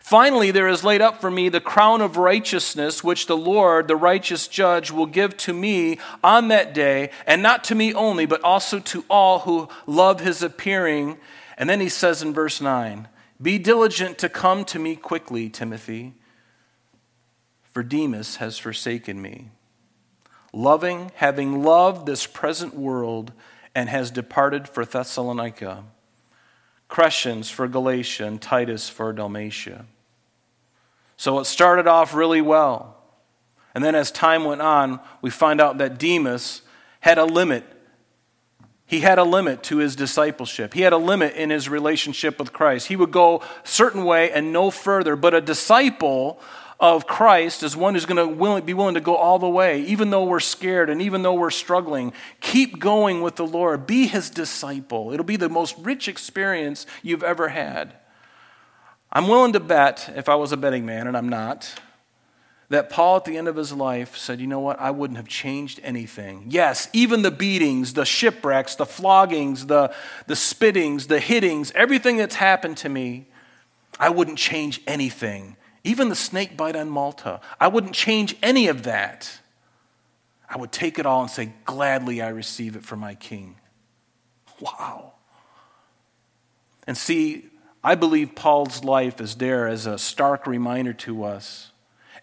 [0.06, 3.96] Finally, there is laid up for me the crown of righteousness, which the Lord, the
[3.96, 8.40] righteous judge, will give to me on that day, and not to me only, but
[8.44, 11.18] also to all who love his appearing.
[11.58, 13.08] And then he says in verse 9,
[13.42, 16.14] Be diligent to come to me quickly, Timothy,
[17.64, 19.50] for Demas has forsaken me,
[20.54, 23.34] loving, having loved this present world,
[23.74, 25.84] and has departed for Thessalonica.
[26.88, 29.88] Crescens for Galatia, and Titus for Dalmatia.
[31.18, 32.98] So it started off really well.
[33.74, 36.62] And then as time went on, we find out that Demas
[37.02, 37.64] had a limit.
[38.86, 40.74] He had a limit to his discipleship.
[40.74, 42.88] He had a limit in his relationship with Christ.
[42.88, 45.16] He would go a certain way and no further.
[45.16, 46.40] But a disciple
[46.80, 50.10] of Christ is one who's going to be willing to go all the way, even
[50.10, 52.14] though we're scared and even though we're struggling.
[52.42, 53.88] Keep going with the Lord.
[53.88, 55.12] Be his disciple.
[55.12, 57.94] It'll be the most rich experience you've ever had.
[59.16, 61.74] I'm willing to bet, if I was a betting man, and I'm not,
[62.68, 64.78] that Paul at the end of his life said, You know what?
[64.78, 66.48] I wouldn't have changed anything.
[66.50, 69.94] Yes, even the beatings, the shipwrecks, the floggings, the,
[70.28, 73.28] the spittings, the hittings, everything that's happened to me,
[73.98, 75.56] I wouldn't change anything.
[75.86, 79.40] Even the snake bite on Malta, I wouldn't change any of that.
[80.50, 83.56] I would take it all and say, Gladly I receive it for my king.
[84.60, 85.14] Wow.
[86.86, 87.46] And see,
[87.86, 91.70] I believe Paul's life is there as a stark reminder to us.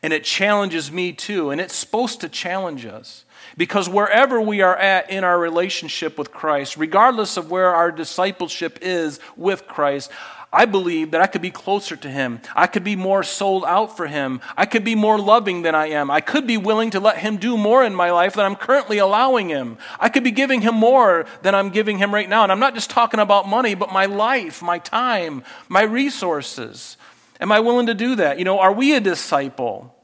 [0.02, 3.24] And it challenges me too, and it's supposed to challenge us.
[3.56, 8.80] Because wherever we are at in our relationship with Christ, regardless of where our discipleship
[8.82, 10.10] is with Christ,
[10.52, 12.40] I believe that I could be closer to Him.
[12.54, 14.40] I could be more sold out for Him.
[14.56, 16.10] I could be more loving than I am.
[16.10, 18.98] I could be willing to let Him do more in my life than I'm currently
[18.98, 19.78] allowing Him.
[19.98, 22.42] I could be giving Him more than I'm giving Him right now.
[22.42, 26.98] And I'm not just talking about money, but my life, my time, my resources.
[27.40, 28.38] Am I willing to do that?
[28.38, 29.94] You know, are we a disciple?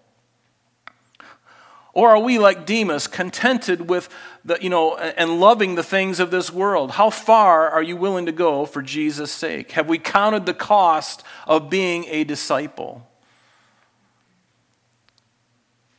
[1.99, 4.09] Or are we like Demas, contented with
[4.45, 6.93] the, you know, and loving the things of this world?
[6.93, 9.73] How far are you willing to go for Jesus' sake?
[9.73, 13.05] Have we counted the cost of being a disciple?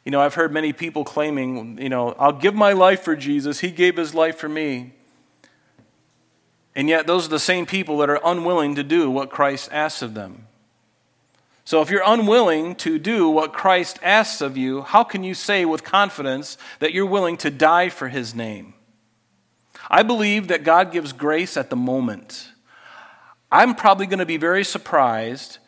[0.05, 3.59] You know, I've heard many people claiming, you know, I'll give my life for Jesus.
[3.59, 4.93] He gave his life for me.
[6.75, 10.01] And yet, those are the same people that are unwilling to do what Christ asks
[10.01, 10.47] of them.
[11.69, 15.65] So, if you're unwilling to do what Christ asks of you, how can you say
[15.65, 18.73] with confidence that you're willing to die for his name?
[19.87, 22.49] I believe that God gives grace at the moment.
[23.51, 25.59] I'm probably going to be very surprised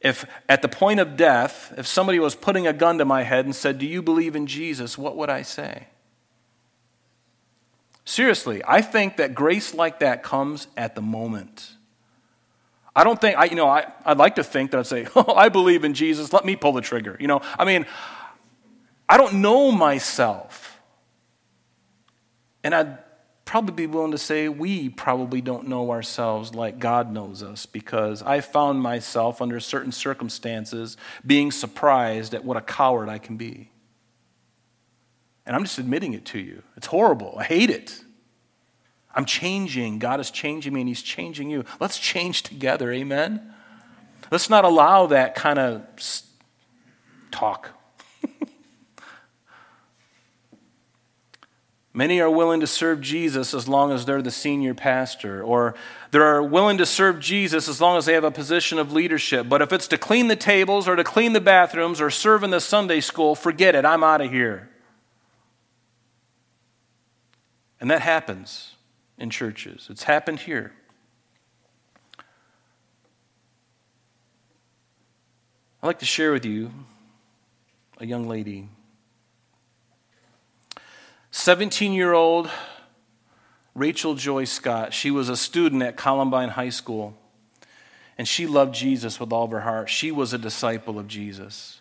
[0.00, 3.44] if, at the point of death, if somebody was putting a gun to my head
[3.44, 4.96] and said, Do you believe in Jesus?
[4.96, 5.88] What would I say?
[8.06, 11.72] Seriously, I think that grace like that comes at the moment.
[12.94, 15.34] I don't think, I, you know, I, I'd like to think that I'd say, oh,
[15.34, 17.16] I believe in Jesus, let me pull the trigger.
[17.20, 17.86] You know, I mean,
[19.08, 20.80] I don't know myself.
[22.62, 22.98] And I'd
[23.44, 28.22] probably be willing to say we probably don't know ourselves like God knows us because
[28.22, 33.70] I found myself under certain circumstances being surprised at what a coward I can be.
[35.46, 36.62] And I'm just admitting it to you.
[36.76, 37.34] It's horrible.
[37.38, 38.04] I hate it.
[39.14, 39.98] I'm changing.
[39.98, 41.64] God is changing me and He's changing you.
[41.80, 42.92] Let's change together.
[42.92, 43.54] Amen?
[44.30, 45.82] Let's not allow that kind of
[47.32, 47.70] talk.
[51.92, 55.74] Many are willing to serve Jesus as long as they're the senior pastor, or
[56.12, 59.48] they're willing to serve Jesus as long as they have a position of leadership.
[59.48, 62.50] But if it's to clean the tables, or to clean the bathrooms, or serve in
[62.50, 63.84] the Sunday school, forget it.
[63.84, 64.70] I'm out of here.
[67.80, 68.69] And that happens
[69.20, 70.72] in churches, it's happened here.
[75.82, 76.72] I'd like to share with you
[77.98, 78.68] a young lady
[81.30, 82.50] 17 year old
[83.74, 84.92] Rachel Joy Scott.
[84.92, 87.16] She was a student at Columbine High School,
[88.18, 89.88] and she loved Jesus with all of her heart.
[89.88, 91.79] She was a disciple of Jesus.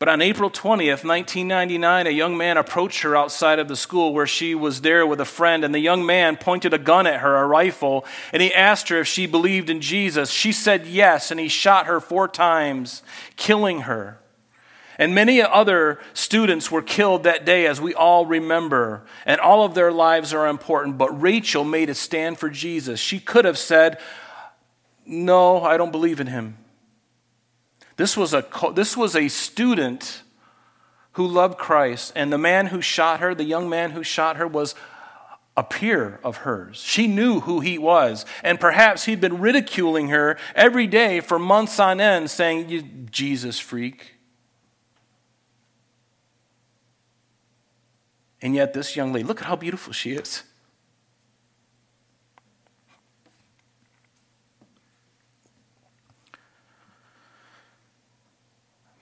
[0.00, 4.26] But on April 20th, 1999, a young man approached her outside of the school where
[4.26, 7.36] she was there with a friend, and the young man pointed a gun at her,
[7.36, 10.30] a rifle, and he asked her if she believed in Jesus.
[10.30, 13.02] She said yes, and he shot her four times,
[13.36, 14.18] killing her.
[14.96, 19.02] And many other students were killed that day, as we all remember.
[19.26, 20.96] And all of their lives are important.
[20.96, 23.00] But Rachel made a stand for Jesus.
[23.00, 24.00] She could have said,
[25.04, 26.56] No, I don't believe in him.
[28.00, 28.42] This was a,
[28.72, 30.22] this was a student
[31.12, 32.14] who loved Christ.
[32.16, 34.74] And the man who shot her, the young man who shot her, was
[35.54, 36.78] a peer of hers.
[36.78, 38.24] She knew who he was.
[38.42, 42.80] And perhaps he'd been ridiculing her every day for months on end, saying, You
[43.10, 44.14] Jesus freak.
[48.40, 50.44] And yet, this young lady, look at how beautiful she is.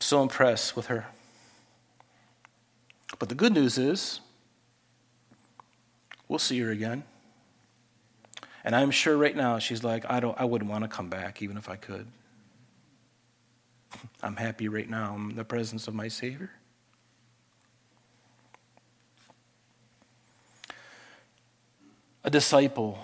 [0.09, 1.07] So impressed with her.
[3.19, 4.21] But the good news is,
[6.29, 7.05] we'll see her again.
[8.65, 11.43] And I'm sure right now she's like, I, don't, I wouldn't want to come back
[11.43, 12.07] even if I could.
[14.23, 16.51] I'm happy right now in the presence of my Savior.
[22.29, 22.99] a disciple.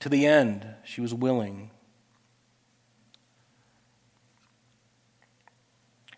[0.00, 1.70] To the end, she was willing.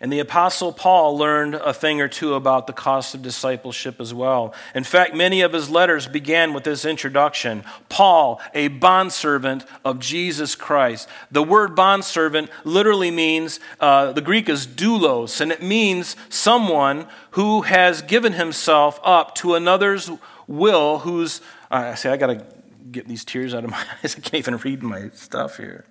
[0.06, 4.14] And the Apostle Paul learned a thing or two about the cost of discipleship as
[4.14, 4.54] well.
[4.72, 10.54] In fact, many of his letters began with this introduction Paul, a bondservant of Jesus
[10.54, 11.08] Christ.
[11.32, 17.62] The word bondservant literally means, uh, the Greek is doulos, and it means someone who
[17.62, 20.08] has given himself up to another's
[20.46, 22.46] will, who's I say, I got to
[22.92, 24.14] get these tears out of my eyes.
[24.14, 25.84] I can't even read my stuff here.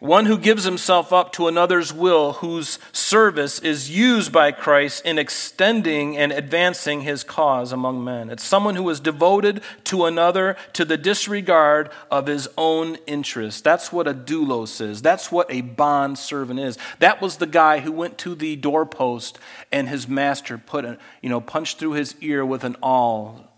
[0.00, 5.18] One who gives himself up to another's will, whose service is used by Christ in
[5.18, 8.30] extending and advancing his cause among men.
[8.30, 13.60] It's someone who is devoted to another to the disregard of his own interests.
[13.60, 15.02] That's what a doulos is.
[15.02, 16.78] That's what a bond servant is.
[17.00, 19.40] That was the guy who went to the doorpost
[19.72, 23.52] and his master put a, you know, punched through his ear with an awl.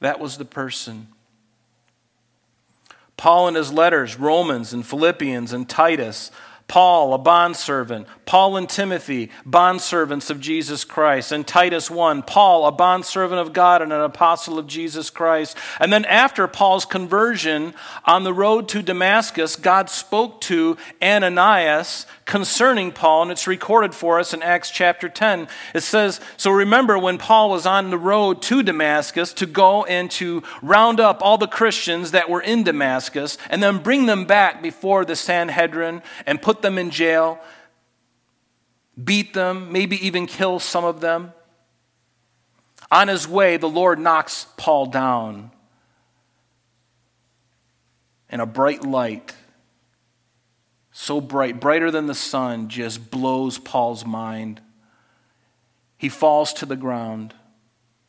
[0.00, 1.08] That was the person.
[3.16, 6.30] Paul in his letters, Romans and Philippians and Titus,
[6.68, 8.08] Paul, a bondservant.
[8.26, 11.30] Paul and Timothy, bondservants of Jesus Christ.
[11.30, 15.56] And Titus 1, Paul, a bondservant of God and an apostle of Jesus Christ.
[15.78, 17.72] And then after Paul's conversion
[18.04, 24.18] on the road to Damascus, God spoke to Ananias concerning Paul, and it's recorded for
[24.18, 25.46] us in Acts chapter 10.
[25.72, 30.10] It says, So remember when Paul was on the road to Damascus to go and
[30.12, 34.60] to round up all the Christians that were in Damascus and then bring them back
[34.60, 37.38] before the Sanhedrin and put them in jail,
[39.02, 41.32] beat them, maybe even kill some of them.
[42.90, 45.50] On his way, the Lord knocks Paul down,
[48.28, 49.34] and a bright light
[50.98, 54.62] so bright, brighter than the sun, just blows Paul's mind.
[55.98, 57.34] He falls to the ground.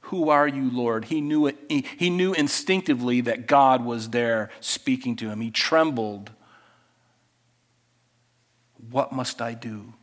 [0.03, 1.05] Who are you, Lord?
[1.05, 5.41] He knew, it, he, he knew instinctively that God was there speaking to him.
[5.41, 6.31] He trembled.
[8.91, 9.93] What must I do?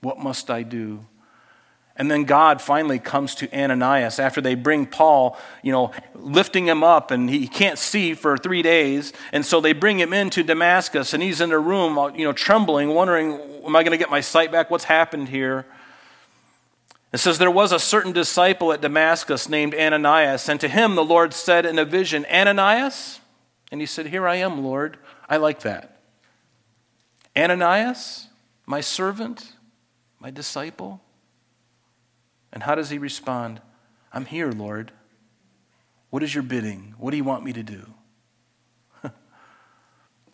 [0.00, 1.06] What must I do?
[1.98, 6.84] And then God finally comes to Ananias after they bring Paul, you know, lifting him
[6.84, 9.14] up, and he can't see for three days.
[9.32, 12.90] And so they bring him into Damascus, and he's in a room, you know, trembling,
[12.90, 14.70] wondering, Am I going to get my sight back?
[14.70, 15.66] What's happened here?
[17.14, 21.04] It says, There was a certain disciple at Damascus named Ananias, and to him the
[21.04, 23.20] Lord said in a vision, Ananias?
[23.72, 24.98] And he said, Here I am, Lord.
[25.30, 25.95] I like that.
[27.36, 28.28] Ananias,
[28.64, 29.52] my servant,
[30.18, 31.00] my disciple.
[32.52, 33.60] And how does he respond?
[34.12, 34.92] I'm here, Lord.
[36.10, 36.94] What is your bidding?
[36.98, 37.92] What do you want me to do?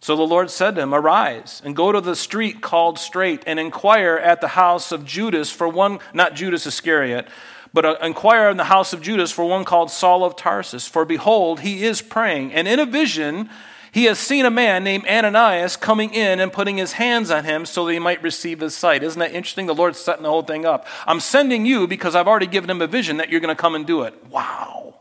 [0.01, 3.59] so the Lord said to him, Arise and go to the street called Straight and
[3.59, 7.27] inquire at the house of Judas for one, not Judas Iscariot,
[7.73, 10.87] but uh, inquire in the house of Judas for one called Saul of Tarsus.
[10.87, 13.51] For behold, he is praying, and in a vision,
[13.93, 17.67] he has seen a man named Ananias coming in and putting his hands on him
[17.67, 19.03] so that he might receive his sight.
[19.03, 19.67] Isn't that interesting?
[19.67, 20.87] The Lord's setting the whole thing up.
[21.07, 23.75] I'm sending you because I've already given him a vision that you're going to come
[23.75, 24.15] and do it.
[24.29, 24.95] Wow.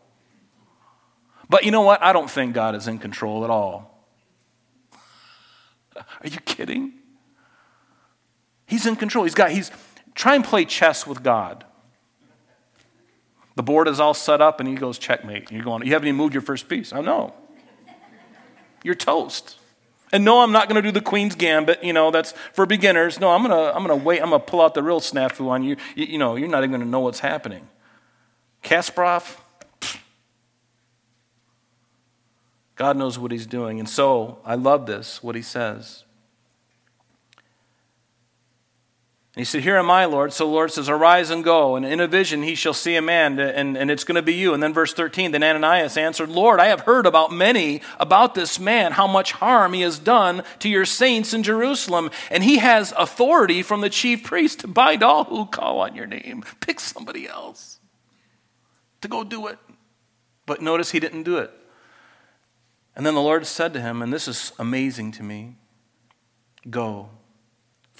[1.47, 2.03] But you know what?
[2.03, 4.05] I don't think God is in control at all.
[5.95, 6.91] Are you kidding?
[8.65, 9.23] He's in control.
[9.23, 9.71] He's got, he's,
[10.15, 11.63] try and play chess with God.
[13.55, 15.49] The board is all set up and he goes, checkmate.
[15.49, 16.91] You're going, you haven't even moved your first piece.
[16.91, 17.35] I know
[18.84, 19.57] you're toast.
[20.11, 21.84] And no, I'm not going to do the Queen's Gambit.
[21.84, 23.19] You know, that's for beginners.
[23.19, 24.21] No, I'm going to, I'm going to wait.
[24.21, 25.77] I'm going to pull out the real snafu on you.
[25.95, 26.05] you.
[26.05, 27.67] You know, you're not even going to know what's happening.
[28.63, 29.38] Kasparov,
[32.75, 33.79] God knows what he's doing.
[33.79, 36.03] And so I love this, what he says.
[39.34, 40.34] And he said, Here am I, Lord.
[40.34, 41.77] So the Lord says, Arise and go.
[41.77, 44.34] And in a vision he shall see a man, and, and it's going to be
[44.34, 44.53] you.
[44.53, 48.59] And then verse 13, then Ananias answered, Lord, I have heard about many, about this
[48.59, 52.11] man, how much harm he has done to your saints in Jerusalem.
[52.29, 56.07] And he has authority from the chief priest to bind all who call on your
[56.07, 56.43] name.
[56.59, 57.79] Pick somebody else
[58.99, 59.59] to go do it.
[60.45, 61.51] But notice he didn't do it.
[62.97, 65.55] And then the Lord said to him, and this is amazing to me
[66.69, 67.09] Go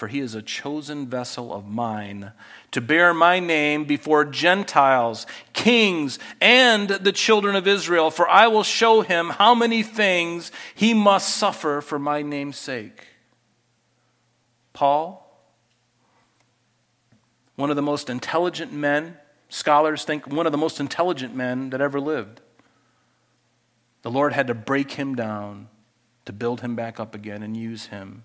[0.02, 2.32] for he is a chosen vessel of mine
[2.72, 8.10] to bear my name before Gentiles, kings, and the children of Israel.
[8.10, 13.06] For I will show him how many things he must suffer for my name's sake.
[14.72, 15.40] Paul,
[17.54, 19.18] one of the most intelligent men,
[19.50, 22.40] scholars think one of the most intelligent men that ever lived.
[24.02, 25.68] The Lord had to break him down
[26.24, 28.24] to build him back up again and use him.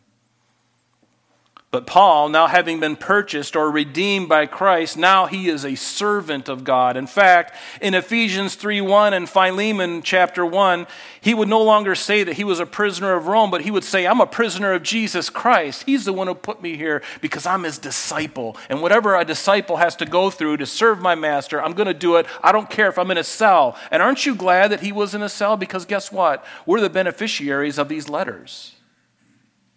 [1.70, 6.48] But Paul, now having been purchased or redeemed by Christ, now he is a servant
[6.48, 6.96] of God.
[6.96, 10.88] In fact, in Ephesians 3 1 and Philemon chapter 1,
[11.20, 13.84] he would no longer say that he was a prisoner of Rome, but he would
[13.84, 15.84] say, I'm a prisoner of Jesus Christ.
[15.84, 18.56] He's the one who put me here because I'm his disciple.
[18.70, 21.94] And whatever a disciple has to go through to serve my master, I'm going to
[21.94, 22.28] do it.
[22.42, 23.76] I don't care if I'm in a cell.
[23.92, 25.58] And aren't you glad that he was in a cell?
[25.58, 26.46] Because guess what?
[26.66, 28.76] We're the beneficiaries of these letters.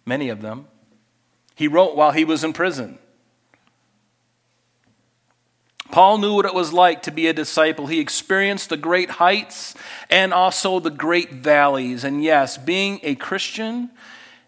[0.05, 0.67] Many of them.
[1.61, 2.97] He wrote while he was in prison.
[5.91, 7.85] Paul knew what it was like to be a disciple.
[7.85, 9.75] He experienced the great heights
[10.09, 12.03] and also the great valleys.
[12.03, 13.91] And yes, being a Christian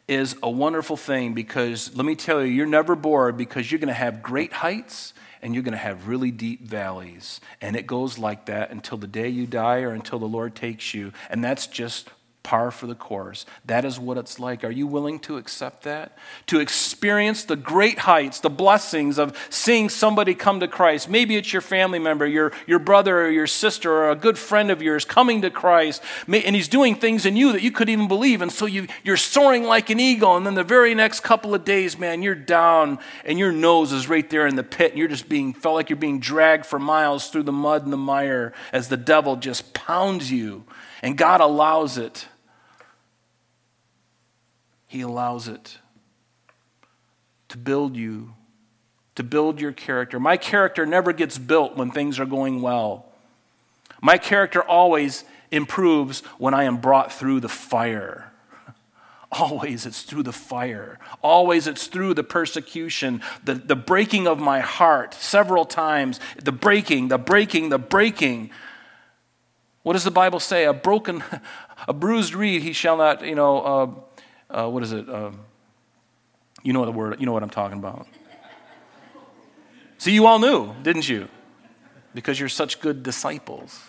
[0.07, 3.89] is a wonderful thing because let me tell you, you're never bored because you're going
[3.89, 7.41] to have great heights and you're going to have really deep valleys.
[7.61, 10.95] And it goes like that until the day you die or until the Lord takes
[10.95, 11.13] you.
[11.29, 12.09] And that's just
[12.43, 13.45] par for the course.
[13.65, 14.63] That is what it's like.
[14.65, 16.17] Are you willing to accept that?
[16.47, 21.09] To experience the great heights, the blessings of seeing somebody come to Christ.
[21.09, 24.69] Maybe it's your family member, your, your brother or your sister or a good friend
[24.69, 28.07] of yours coming to Christ, and he's doing things in you that you couldn't even
[28.09, 28.41] believe.
[28.41, 31.63] And so you, you're soaring like an eagle, and then the very next couple of
[31.63, 35.07] days, man, you're down and your nose is right there in the pit, and you're
[35.07, 38.53] just being, felt like you're being dragged for miles through the mud and the mire
[38.73, 40.65] as the devil just pounds you.
[41.01, 42.27] And God allows it
[44.93, 45.79] he allows it
[47.49, 48.35] to build you,
[49.15, 50.19] to build your character.
[50.19, 53.07] My character never gets built when things are going well.
[54.03, 58.31] My character always improves when I am brought through the fire.
[59.31, 60.99] Always it's through the fire.
[61.23, 66.19] Always it's through the persecution, the, the breaking of my heart several times.
[66.43, 68.51] The breaking, the breaking, the breaking.
[69.81, 70.65] What does the Bible say?
[70.65, 71.23] A broken,
[71.87, 74.12] a bruised reed he shall not, you know, uh,
[74.53, 75.09] uh, what is it?
[75.09, 75.39] Um,
[76.61, 77.19] you know the word.
[77.19, 78.07] You know what I'm talking about.
[79.97, 81.27] See, you all knew, didn't you?
[82.13, 83.81] Because you're such good disciples.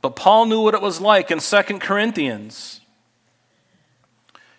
[0.00, 2.80] But Paul knew what it was like in 2 Corinthians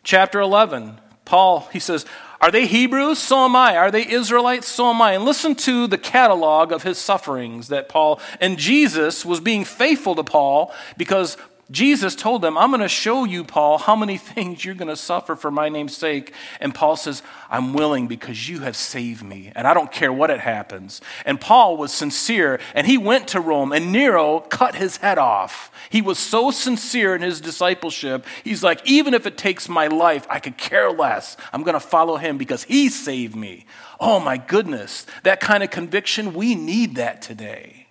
[0.04, 1.00] chapter 11.
[1.26, 2.06] Paul, he says,
[2.40, 3.20] Are they Hebrews?
[3.20, 3.76] So am I.
[3.78, 4.68] Are they Israelites?
[4.68, 5.14] So am I.
[5.14, 10.16] And listen to the catalog of his sufferings that Paul, and Jesus was being faithful
[10.16, 11.38] to Paul because
[11.74, 14.96] Jesus told them, I'm going to show you, Paul, how many things you're going to
[14.96, 16.32] suffer for my name's sake.
[16.60, 20.30] And Paul says, I'm willing because you have saved me, and I don't care what
[20.30, 21.02] it happens.
[21.26, 25.72] And Paul was sincere, and he went to Rome, and Nero cut his head off.
[25.90, 28.26] He was so sincere in his discipleship.
[28.44, 31.38] He's like, even if it takes my life, I could care less.
[31.52, 33.66] I'm going to follow him because he saved me.
[34.00, 37.88] Oh my goodness, that kind of conviction, we need that today.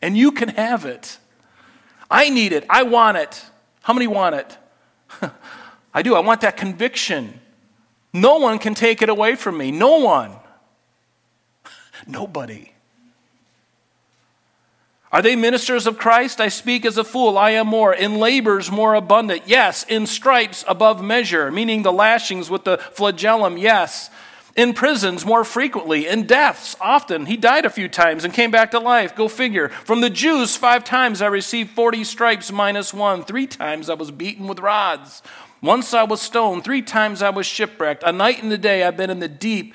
[0.00, 1.18] and you can have it.
[2.12, 2.66] I need it.
[2.68, 3.42] I want it.
[3.80, 4.58] How many want it?
[5.94, 6.14] I do.
[6.14, 7.40] I want that conviction.
[8.12, 9.72] No one can take it away from me.
[9.72, 10.32] No one.
[12.06, 12.72] Nobody.
[15.10, 16.38] Are they ministers of Christ?
[16.38, 17.38] I speak as a fool.
[17.38, 17.94] I am more.
[17.94, 19.44] In labors more abundant.
[19.46, 19.84] Yes.
[19.88, 23.56] In stripes above measure, meaning the lashings with the flagellum.
[23.56, 24.10] Yes.
[24.54, 26.06] In prisons more frequently.
[26.06, 27.26] In deaths often.
[27.26, 29.16] He died a few times and came back to life.
[29.16, 29.70] Go figure.
[29.70, 33.24] From the Jews, five times I received 40 stripes minus one.
[33.24, 35.22] Three times I was beaten with rods.
[35.62, 36.64] Once I was stoned.
[36.64, 38.02] Three times I was shipwrecked.
[38.02, 39.74] A night and a day I've been in the deep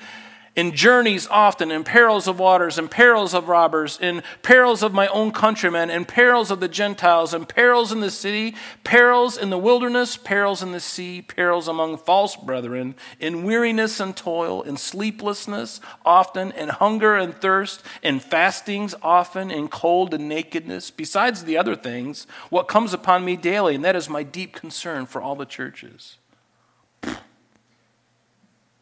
[0.58, 5.06] in journeys often, in perils of waters, in perils of robbers, in perils of my
[5.06, 9.56] own countrymen, in perils of the Gentiles, in perils in the city, perils in the
[9.56, 15.80] wilderness, perils in the sea, perils among false brethren, in weariness and toil, in sleeplessness
[16.04, 21.76] often, in hunger and thirst, in fastings often, in cold and nakedness, besides the other
[21.76, 25.46] things, what comes upon me daily, and that is my deep concern for all the
[25.46, 26.16] churches.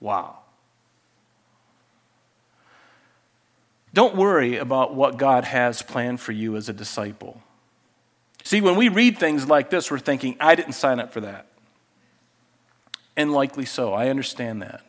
[0.01, 0.39] Wow.
[3.97, 7.41] Don't worry about what God has planned for you as a disciple.
[8.45, 11.47] See, when we read things like this, we're thinking, I didn't sign up for that.
[13.17, 13.95] And likely so.
[13.95, 14.83] I understand that.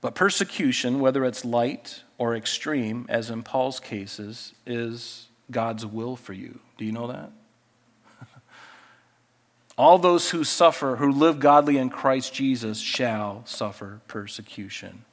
[0.00, 6.32] But persecution, whether it's light or extreme, as in Paul's cases, is God's will for
[6.32, 6.58] you.
[6.76, 7.30] Do you know that?
[9.78, 15.04] All those who suffer, who live godly in Christ Jesus, shall suffer persecution.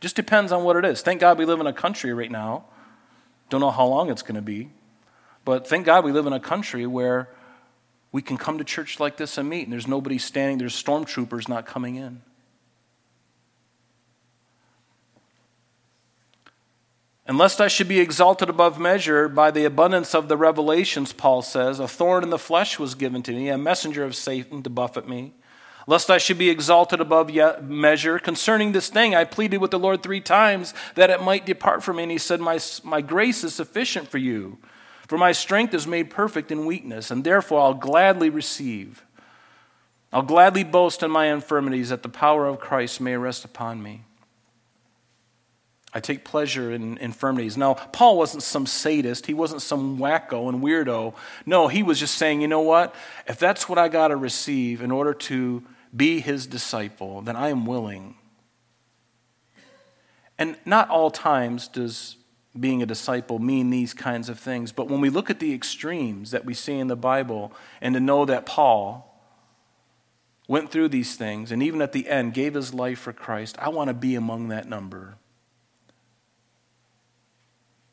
[0.00, 1.02] Just depends on what it is.
[1.02, 2.64] Thank God we live in a country right now.
[3.50, 4.70] Don't know how long it's going to be.
[5.44, 7.28] But thank God we live in a country where
[8.12, 11.48] we can come to church like this and meet, and there's nobody standing, there's stormtroopers
[11.48, 12.22] not coming in.
[17.26, 21.78] Unless I should be exalted above measure by the abundance of the revelations, Paul says,
[21.78, 25.08] a thorn in the flesh was given to me, a messenger of Satan to buffet
[25.08, 25.34] me
[25.90, 27.32] lest I should be exalted above
[27.64, 28.20] measure.
[28.20, 31.96] Concerning this thing, I pleaded with the Lord three times that it might depart from
[31.96, 32.04] me.
[32.04, 34.58] And he said, My, my grace is sufficient for you,
[35.08, 39.04] for my strength is made perfect in weakness, and therefore I'll gladly receive.
[40.12, 44.04] I'll gladly boast in my infirmities that the power of Christ may rest upon me.
[45.92, 47.56] I take pleasure in infirmities.
[47.56, 49.26] Now, Paul wasn't some sadist.
[49.26, 51.14] He wasn't some wacko and weirdo.
[51.46, 52.94] No, he was just saying, you know what?
[53.26, 55.64] If that's what I got to receive in order to
[55.94, 58.16] be his disciple, then I am willing.
[60.38, 62.16] And not all times does
[62.58, 64.72] being a disciple mean these kinds of things.
[64.72, 68.00] But when we look at the extremes that we see in the Bible, and to
[68.00, 69.06] know that Paul
[70.48, 73.68] went through these things and even at the end gave his life for Christ, I
[73.68, 75.16] want to be among that number.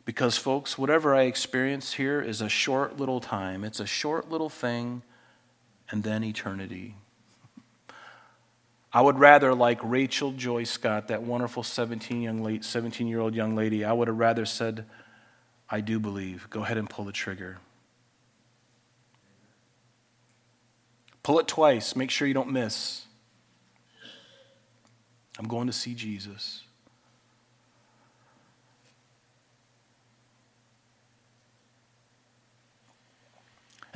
[0.06, 3.66] Because, folks, whatever I experience here is a short little time.
[3.66, 5.04] It's a short little thing,
[5.92, 6.96] and then eternity.
[8.98, 13.56] I would rather, like Rachel Joy Scott, that wonderful 17 young 17 year old young
[13.56, 14.86] lady, I would have rather said,
[15.70, 16.50] I do believe.
[16.50, 17.60] Go ahead and pull the trigger.
[21.22, 21.96] Pull it twice.
[21.96, 23.06] Make sure you don't miss.
[25.38, 26.64] I'm going to see Jesus.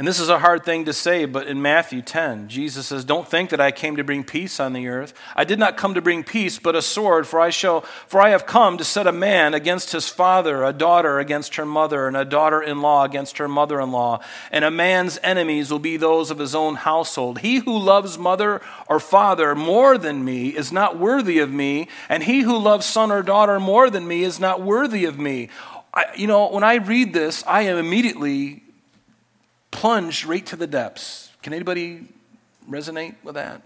[0.01, 3.27] And this is a hard thing to say, but in Matthew 10, Jesus says, Don't
[3.27, 5.13] think that I came to bring peace on the earth.
[5.35, 8.29] I did not come to bring peace, but a sword, for I shall for I
[8.29, 12.17] have come to set a man against his father, a daughter against her mother, and
[12.17, 14.21] a daughter in law against her mother in law.
[14.51, 17.37] And a man's enemies will be those of his own household.
[17.37, 22.23] He who loves mother or father more than me is not worthy of me, and
[22.23, 25.49] he who loves son or daughter more than me is not worthy of me.
[25.93, 28.63] I, you know, when I read this, I am immediately
[29.71, 31.31] plunged right to the depths.
[31.41, 32.07] Can anybody
[32.69, 33.61] resonate with that?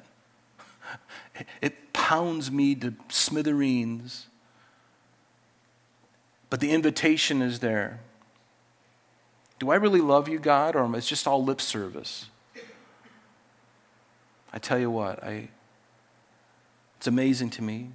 [1.62, 4.28] It pounds me to smithereens.
[6.50, 8.00] But the invitation is there.
[9.60, 12.28] Do I really love you, God, or it's just all lip service?
[14.54, 15.50] I tell you what, I,
[16.98, 17.90] it's amazing to me.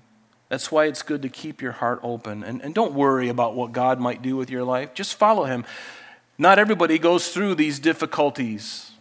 [0.50, 2.42] That's why it's good to keep your heart open.
[2.42, 4.92] And, and don't worry about what God might do with your life.
[4.92, 5.64] Just follow Him.
[6.40, 8.92] Not everybody goes through these difficulties.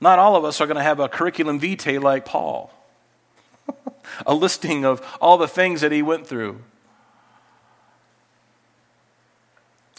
[0.00, 2.72] Not all of us are going to have a curriculum vitae like Paul,
[4.26, 6.60] a listing of all the things that he went through.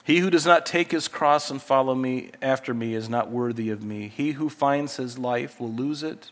[0.05, 3.69] He who does not take his cross and follow me after me is not worthy
[3.69, 4.07] of me.
[4.07, 6.31] He who finds his life will lose it,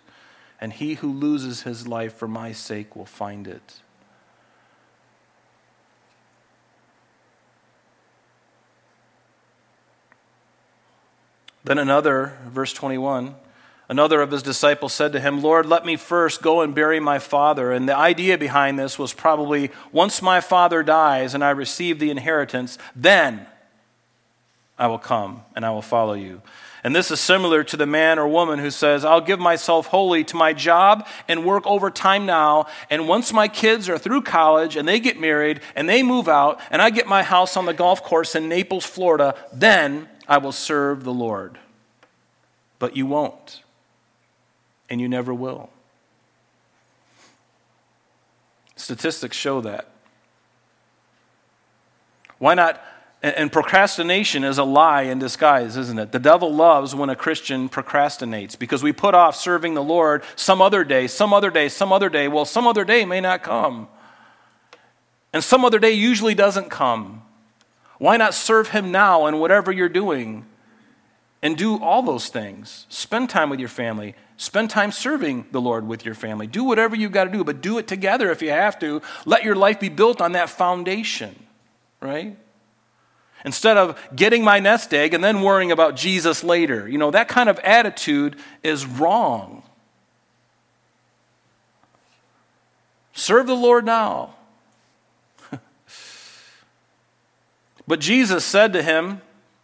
[0.61, 3.81] and he who loses his life for my sake will find it.
[11.63, 13.35] Then another, verse 21,
[13.89, 17.19] another of his disciples said to him, Lord, let me first go and bury my
[17.19, 17.71] father.
[17.71, 22.11] And the idea behind this was probably once my father dies and I receive the
[22.11, 23.45] inheritance, then
[24.77, 26.41] I will come and I will follow you.
[26.83, 30.23] And this is similar to the man or woman who says, I'll give myself wholly
[30.25, 32.67] to my job and work overtime now.
[32.89, 36.61] And once my kids are through college and they get married and they move out
[36.71, 40.51] and I get my house on the golf course in Naples, Florida, then I will
[40.51, 41.57] serve the Lord.
[42.77, 43.63] But you won't.
[44.89, 45.71] And you never will.
[48.75, 49.89] Statistics show that.
[52.37, 52.81] Why not?
[53.21, 56.13] And procrastination is a lie in disguise, isn't it?
[56.13, 60.61] The devil loves when a Christian procrastinates because we put off serving the Lord some
[60.61, 62.29] other day, some other day, some other day.
[62.29, 63.89] Well, some other day may not come.
[65.33, 67.23] And some other day usually doesn't come.
[67.99, 70.45] Why not serve Him now in whatever you're doing?
[71.41, 72.85] And do all those things.
[72.89, 74.15] Spend time with your family.
[74.35, 76.47] Spend time serving the Lord with your family.
[76.47, 79.01] Do whatever you've got to do, but do it together if you have to.
[79.25, 81.35] Let your life be built on that foundation,
[82.01, 82.35] right?
[83.45, 86.89] Instead of getting my nest egg and then worrying about Jesus later.
[86.89, 89.63] You know, that kind of attitude is wrong.
[93.13, 94.35] Serve the Lord now.
[97.89, 99.19] But Jesus said to him,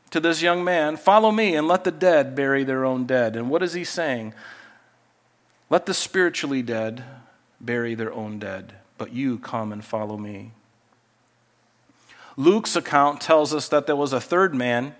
[0.09, 3.35] to this young man, Follow me and let the dead bury their own dead.
[3.35, 4.33] And what is he saying?
[5.69, 7.03] Let the spiritually dead
[7.61, 10.53] bury their own dead, but you come and follow me.
[12.35, 14.95] Luke's account tells us that there was a third man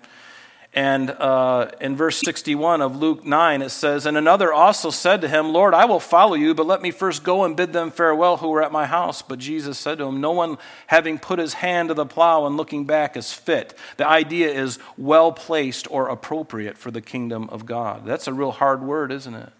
[0.76, 5.28] and uh, in verse 61 of Luke 9, it says, And another also said to
[5.28, 8.36] him, Lord, I will follow you, but let me first go and bid them farewell
[8.36, 9.22] who are at my house.
[9.22, 10.58] But Jesus said to him, No one
[10.88, 13.72] having put his hand to the plow and looking back is fit.
[13.96, 18.04] The idea is well placed or appropriate for the kingdom of God.
[18.04, 19.52] That's a real hard word, isn't it?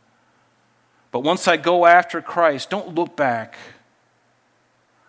[1.13, 3.57] But once I go after Christ, don't look back.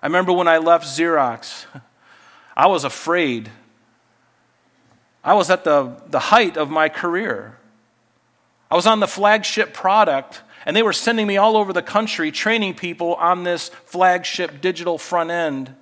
[0.02, 1.66] I remember when I left Xerox,
[2.56, 3.52] I was afraid
[5.28, 7.58] I was at the, the height of my career.
[8.72, 12.32] I was on the flagship product, and they were sending me all over the country
[12.32, 15.76] training people on this flagship digital front end.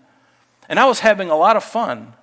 [0.68, 2.14] And I was having a lot of fun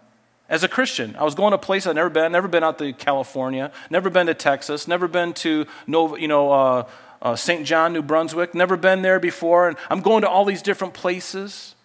[0.48, 1.14] as a Christian.
[1.14, 4.26] I was going to places I'd never been, never been out to California, never been
[4.26, 6.88] to Texas, never been to Nova, you know, uh,
[7.22, 7.64] uh, St.
[7.64, 9.68] John, New Brunswick, never been there before.
[9.68, 11.76] And I'm going to all these different places.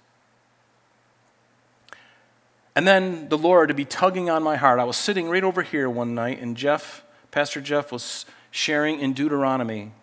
[2.78, 4.80] And then the Lord to be tugging on my heart.
[4.80, 9.14] I was sitting right over here one night, and Jeff, Pastor Jeff, was sharing in
[9.14, 9.94] Deuteronomy.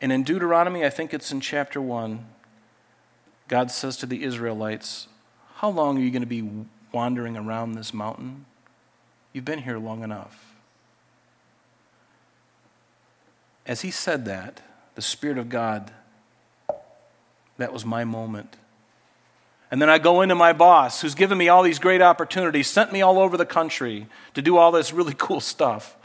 [0.00, 2.26] And in Deuteronomy, I think it's in chapter 1,
[3.46, 5.06] God says to the Israelites,
[5.58, 8.44] How long are you going to be wandering around this mountain?
[9.32, 10.56] You've been here long enough.
[13.66, 14.62] As he said that,
[14.96, 15.92] the Spirit of God,
[17.56, 18.56] that was my moment.
[19.70, 22.92] And then I go into my boss, who's given me all these great opportunities, sent
[22.92, 25.96] me all over the country to do all this really cool stuff.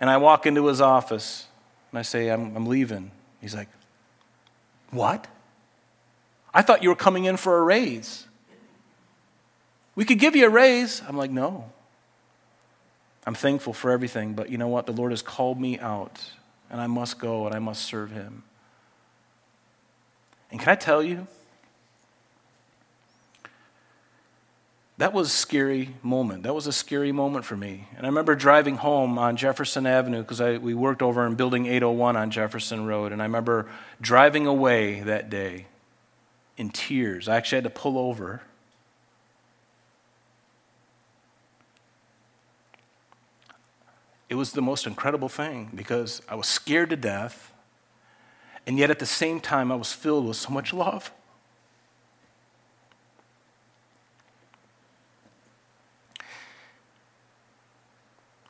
[0.00, 1.46] And I walk into his office
[1.92, 3.10] and I say, I'm, I'm leaving.
[3.40, 3.68] He's like,
[4.90, 5.26] What?
[6.52, 8.26] I thought you were coming in for a raise.
[9.94, 11.02] We could give you a raise.
[11.06, 11.70] I'm like, No.
[13.26, 14.86] I'm thankful for everything, but you know what?
[14.86, 16.18] The Lord has called me out,
[16.70, 18.42] and I must go and I must serve him.
[20.50, 21.26] And can I tell you?
[25.00, 26.42] That was a scary moment.
[26.42, 27.88] That was a scary moment for me.
[27.96, 32.18] And I remember driving home on Jefferson Avenue because we worked over in Building 801
[32.18, 33.10] on Jefferson Road.
[33.10, 33.66] And I remember
[34.02, 35.68] driving away that day
[36.58, 37.28] in tears.
[37.28, 38.42] I actually had to pull over.
[44.28, 47.54] It was the most incredible thing because I was scared to death.
[48.66, 51.10] And yet at the same time, I was filled with so much love.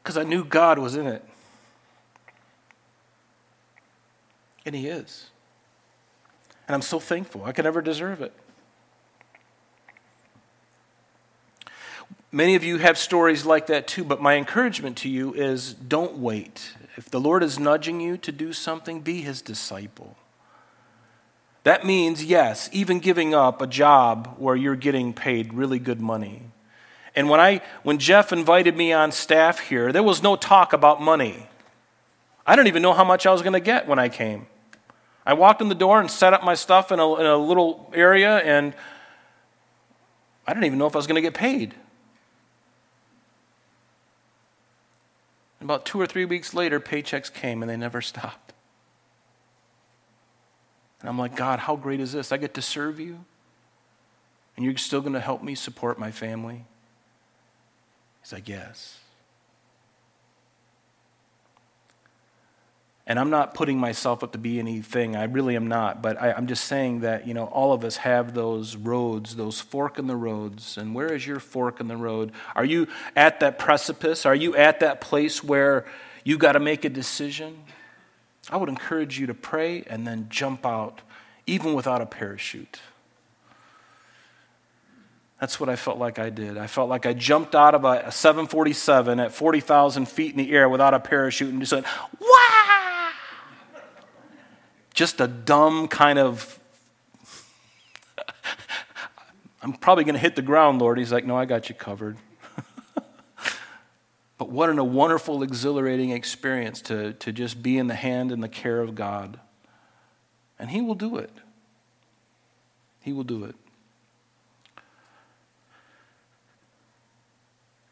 [0.03, 1.25] Because I knew God was in it.
[4.65, 5.31] And He is.
[6.69, 7.45] And I'm so thankful.
[7.45, 8.33] I could never deserve it.
[12.33, 16.19] Many of you have stories like that too, but my encouragement to you is don't
[16.19, 16.75] wait.
[16.97, 20.17] If the Lord is nudging you to do something, be His disciple.
[21.65, 26.43] That means, yes, even giving up a job where you're getting paid really good money
[27.15, 31.03] and when, I, when Jeff invited me on staff here, there was no talk about
[31.03, 31.49] money.
[32.47, 34.47] I don't even know how much I was going to get when I came.
[35.27, 37.91] I walked in the door and set up my stuff in a, in a little
[37.95, 38.75] area, and
[40.47, 41.75] I didn't even know if I was going to get paid.
[45.61, 48.53] About two or three weeks later, paychecks came and they never stopped.
[51.01, 52.31] And I'm like, God, how great is this?
[52.31, 53.25] I get to serve you,
[54.57, 56.65] and you're still going to help me support my family?
[58.23, 59.01] He's like, Yes.
[63.11, 65.17] And I'm not putting myself up to be anything.
[65.17, 66.01] I really am not.
[66.01, 69.61] But I, am just saying that, you know, all of us have those roads, those
[69.61, 70.79] fork in the roads.
[70.79, 72.31] And where is your fork in the road?
[72.55, 74.25] Are you at that precipice?
[74.27, 75.87] Are you at that place where
[76.23, 77.65] you got to make a decision?
[78.49, 81.01] I would encourage you to pray and then jump out,
[81.49, 82.79] even without a parachute.
[85.41, 86.59] That's what I felt like I did.
[86.59, 90.69] I felt like I jumped out of a 747 at 40,000 feet in the air
[90.69, 91.87] without a parachute and just went,
[92.21, 93.11] wow!
[94.93, 96.61] just a dumb kind of,
[99.63, 100.99] I'm probably going to hit the ground, Lord.
[100.99, 102.19] He's like, No, I got you covered.
[104.37, 108.49] but what a wonderful, exhilarating experience to, to just be in the hand and the
[108.49, 109.41] care of God.
[110.59, 111.33] And He will do it.
[113.01, 113.55] He will do it.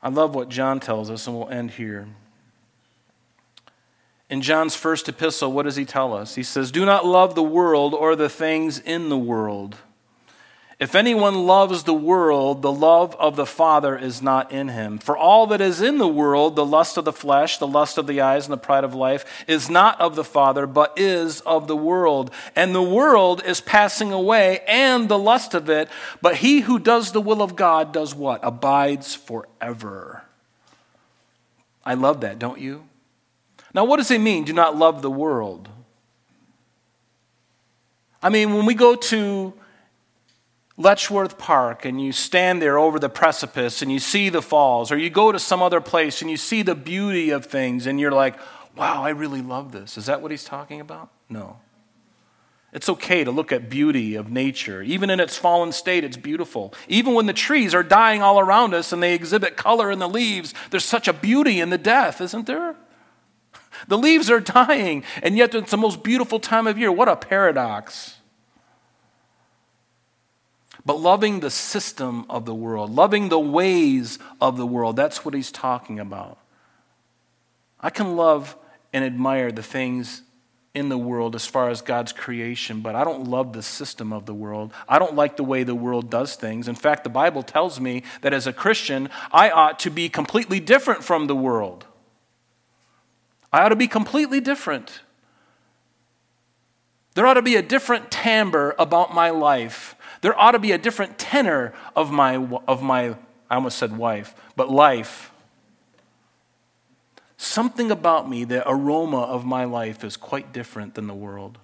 [0.08, 2.08] I love what John tells us, and we'll end here.
[4.30, 6.34] In John's first epistle, what does he tell us?
[6.34, 9.76] He says, Do not love the world or the things in the world.
[10.78, 14.98] If anyone loves the world, the love of the Father is not in him.
[14.98, 18.06] For all that is in the world, the lust of the flesh, the lust of
[18.06, 21.66] the eyes, and the pride of life, is not of the Father, but is of
[21.66, 22.30] the world.
[22.54, 25.88] And the world is passing away, and the lust of it.
[26.22, 28.38] But he who does the will of God does what?
[28.44, 30.22] Abides forever.
[31.84, 32.84] I love that, don't you?
[33.74, 35.68] Now, what does it mean, do not love the world?
[38.22, 39.52] I mean, when we go to
[40.78, 44.96] Letchworth Park and you stand there over the precipice and you see the falls, or
[44.96, 48.12] you go to some other place and you see the beauty of things and you're
[48.12, 48.38] like,
[48.76, 49.98] wow, I really love this.
[49.98, 51.10] Is that what he's talking about?
[51.28, 51.58] No.
[52.72, 54.80] It's okay to look at beauty of nature.
[54.82, 56.72] Even in its fallen state, it's beautiful.
[56.86, 60.08] Even when the trees are dying all around us and they exhibit color in the
[60.08, 62.76] leaves, there's such a beauty in the death, isn't there?
[63.86, 66.90] The leaves are dying, and yet it's the most beautiful time of year.
[66.90, 68.17] What a paradox.
[70.88, 75.34] But loving the system of the world, loving the ways of the world, that's what
[75.34, 76.38] he's talking about.
[77.78, 78.56] I can love
[78.94, 80.22] and admire the things
[80.72, 84.24] in the world as far as God's creation, but I don't love the system of
[84.24, 84.72] the world.
[84.88, 86.68] I don't like the way the world does things.
[86.68, 90.58] In fact, the Bible tells me that as a Christian, I ought to be completely
[90.58, 91.84] different from the world.
[93.52, 95.02] I ought to be completely different.
[97.12, 99.96] There ought to be a different timbre about my life.
[100.20, 103.16] There ought to be a different tenor of my, of my
[103.50, 105.32] I almost said wife, but life.
[107.36, 111.58] Something about me, the aroma of my life is quite different than the world.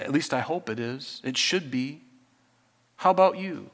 [0.00, 1.20] At least I hope it is.
[1.24, 2.02] It should be.
[2.96, 3.70] How about you?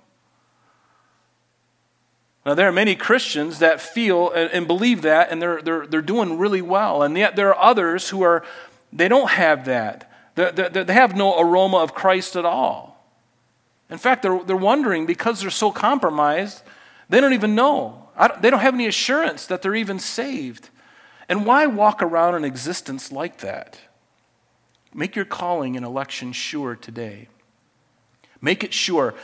[2.45, 6.39] Now, there are many Christians that feel and, believe that, and they're, they're, they're doing
[6.39, 7.03] really well.
[7.03, 8.43] And yet, there are others who are,
[8.93, 10.11] they don't have that.
[10.35, 12.90] They, they, they have no aroma of Christ at all.
[13.91, 16.63] In fact, they're, they're wondering because they're so compromised,
[17.09, 18.09] they don't even know.
[18.19, 20.71] Don't, they don't have any assurance that they're even saved.
[21.29, 23.79] And why walk around an existence like that?
[24.93, 27.29] Make your calling and election sure today.
[28.41, 29.15] Make it sure.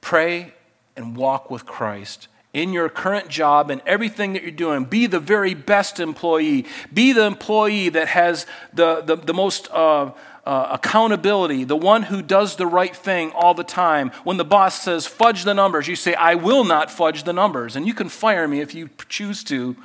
[0.00, 0.54] Pray
[0.96, 4.84] and walk with Christ in your current job and everything that you're doing.
[4.84, 6.66] Be the very best employee.
[6.92, 10.12] Be the employee that has the, the, the most uh,
[10.44, 14.10] uh, accountability, the one who does the right thing all the time.
[14.24, 17.76] When the boss says, fudge the numbers, you say, I will not fudge the numbers.
[17.76, 19.76] And you can fire me if you choose to.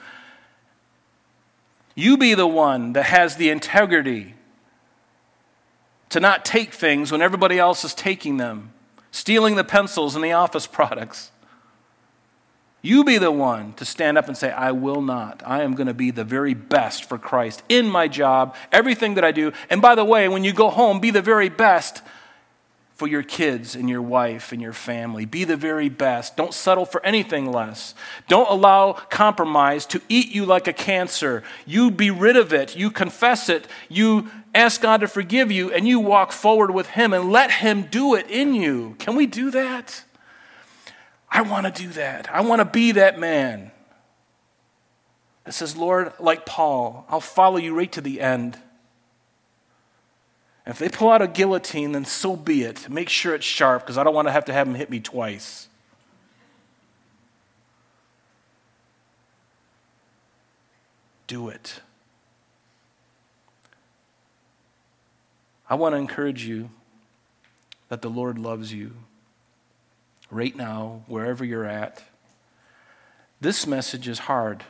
[1.95, 4.35] You be the one that has the integrity
[6.09, 8.73] to not take things when everybody else is taking them
[9.17, 11.31] stealing the pencils and the office products.
[12.81, 15.41] You be the one to stand up and say, I will not.
[15.45, 19.23] I am going to be the very best for Christ in my job, everything that
[19.23, 19.51] I do.
[19.69, 22.01] And by the way, when you go home, be the very best
[22.97, 25.23] for your kids and your wife and your family.
[25.23, 26.35] Be the very best.
[26.35, 27.93] Don't settle for anything less.
[28.27, 31.43] Don't allow compromise to eat you like a cancer.
[31.67, 32.75] You be rid of it.
[32.75, 33.67] You confess it.
[33.87, 37.83] You ask God to forgive you and you walk forward with Him and let Him
[37.83, 38.95] do it in you.
[38.97, 40.03] Can we do that?
[41.29, 42.29] I want to do that.
[42.33, 43.71] I want to be that man
[45.43, 48.57] that says, Lord, like Paul, I'll follow you right to the end.
[50.65, 52.89] if they pull out a guillotine, then so be it.
[52.89, 54.99] Make sure it's sharp because I don't want to have to have them hit me
[54.99, 55.67] twice.
[61.27, 61.81] do it.
[65.69, 66.69] I want to encourage you
[67.89, 68.93] that the Lord loves you
[70.29, 72.03] right now, wherever you're at.
[73.39, 74.63] This message is hard.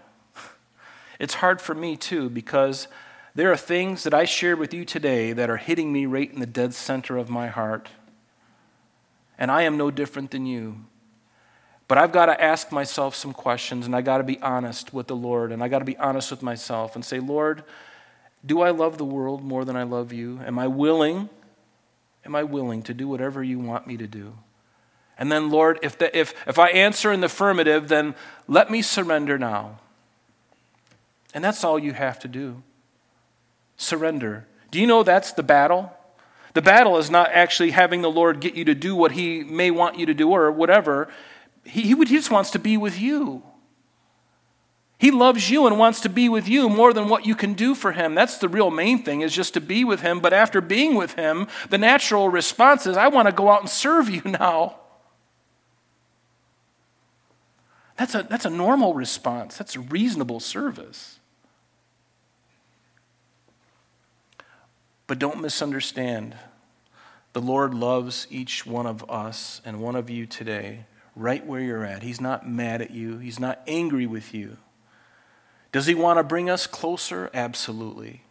[1.19, 2.87] It's hard for me too because
[3.33, 6.39] there are things that I shared with you today that are hitting me right in
[6.39, 7.89] the dead center of my heart.
[9.37, 10.85] And I am no different than you.
[11.87, 15.07] But I've got to ask myself some questions and I got to be honest with
[15.07, 17.63] the Lord and I got to be honest with myself and say, Lord,
[18.45, 20.39] do I love the world more than I love you?
[20.45, 21.29] Am I willing?
[22.25, 24.33] Am I willing to do whatever you want me to do?
[25.19, 28.15] And then, Lord, if, the, if, if I answer in the affirmative, then
[28.47, 29.79] let me surrender now.
[31.33, 32.63] And that's all you have to do
[33.77, 34.47] surrender.
[34.71, 35.93] Do you know that's the battle?
[36.53, 39.69] The battle is not actually having the Lord get you to do what He may
[39.69, 41.07] want you to do or whatever.
[41.63, 43.43] He, he, just wants to be with you.
[44.97, 47.75] He loves you and wants to be with you more than what you can do
[47.75, 48.15] for him.
[48.15, 50.19] That's the real main thing, is just to be with him.
[50.19, 53.69] But after being with him, the natural response is, I want to go out and
[53.69, 54.77] serve you now.
[57.97, 61.19] That's a, that's a normal response, that's a reasonable service.
[65.07, 66.35] But don't misunderstand.
[67.33, 70.85] The Lord loves each one of us and one of you today,
[71.15, 72.03] right where you're at.
[72.03, 74.57] He's not mad at you, He's not angry with you.
[75.71, 77.29] Does He want to bring us closer?
[77.33, 78.21] Absolutely.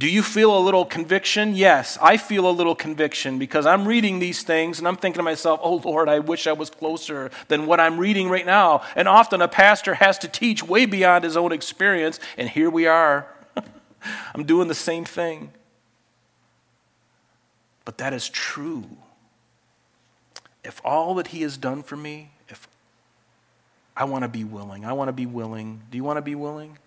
[0.00, 1.54] Do you feel a little conviction?
[1.54, 5.22] Yes, I feel a little conviction because I'm reading these things and I'm thinking to
[5.22, 8.80] myself, oh Lord, I wish I was closer than what I'm reading right now.
[8.96, 12.86] And often a pastor has to teach way beyond his own experience, and here we
[12.86, 13.26] are.
[14.34, 15.52] I'm doing the same thing.
[17.84, 18.86] But that is true.
[20.64, 22.66] If all that He has done for me, if
[23.94, 25.82] I want to be willing, I want to be willing.
[25.90, 26.78] Do you want to be willing?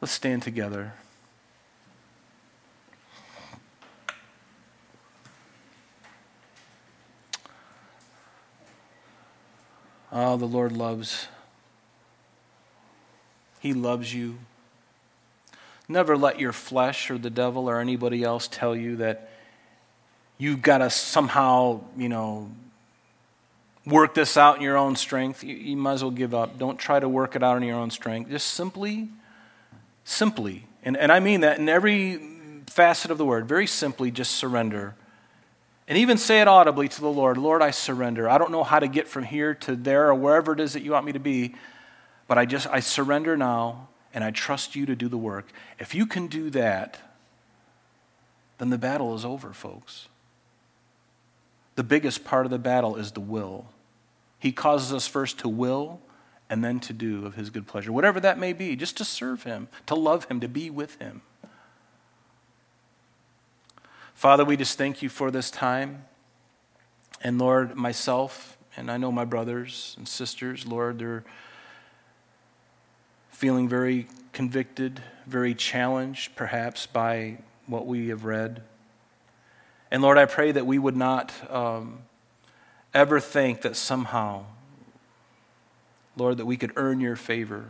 [0.00, 0.94] Let's stand together.
[10.18, 11.28] Oh, the Lord loves.
[13.60, 14.38] He loves you.
[15.90, 19.28] Never let your flesh or the devil or anybody else tell you that
[20.38, 22.50] you've got to somehow, you know,
[23.84, 25.44] work this out in your own strength.
[25.44, 26.56] You, you might as well give up.
[26.56, 28.30] Don't try to work it out in your own strength.
[28.30, 29.10] Just simply,
[30.02, 32.22] simply, and, and I mean that in every
[32.68, 34.94] facet of the word, very simply, just surrender
[35.88, 38.28] and even say it audibly to the Lord Lord, I surrender.
[38.28, 40.82] I don't know how to get from here to there or wherever it is that
[40.82, 41.54] you want me to be,
[42.28, 45.46] but I just, I surrender now and I trust you to do the work.
[45.78, 46.98] If you can do that,
[48.58, 50.08] then the battle is over, folks.
[51.74, 53.66] The biggest part of the battle is the will.
[54.38, 56.00] He causes us first to will
[56.48, 59.42] and then to do of his good pleasure, whatever that may be, just to serve
[59.42, 61.22] him, to love him, to be with him.
[64.16, 66.06] Father, we just thank you for this time.
[67.20, 71.22] And Lord, myself, and I know my brothers and sisters, Lord, they're
[73.28, 77.36] feeling very convicted, very challenged, perhaps, by
[77.66, 78.62] what we have read.
[79.90, 81.98] And Lord, I pray that we would not um,
[82.94, 84.46] ever think that somehow,
[86.16, 87.66] Lord, that we could earn your favor.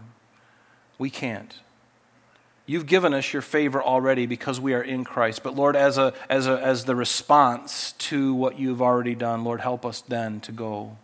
[0.96, 1.56] We can't.
[2.66, 5.44] You've given us your favor already because we are in Christ.
[5.44, 9.60] But Lord, as, a, as, a, as the response to what you've already done, Lord,
[9.60, 10.96] help us then to go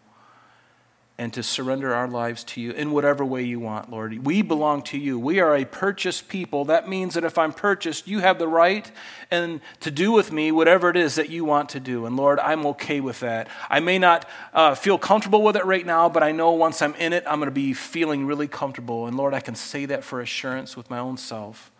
[1.19, 4.27] and to surrender our lives to you in whatever way you want, Lord.
[4.27, 5.19] We belong to you.
[5.19, 6.65] We are a purchased people.
[6.65, 8.91] That means that if I'm purchased, you have the right
[9.31, 12.07] and to do with me whatever it is that you want to do.
[12.07, 13.49] And Lord, I'm okay with that.
[13.69, 16.95] I may not uh, feel comfortable with it right now, but I know once I'm
[16.95, 19.07] in it, I'm going to be feeling really comfortable.
[19.07, 21.71] And Lord, I can say that for assurance with my own self.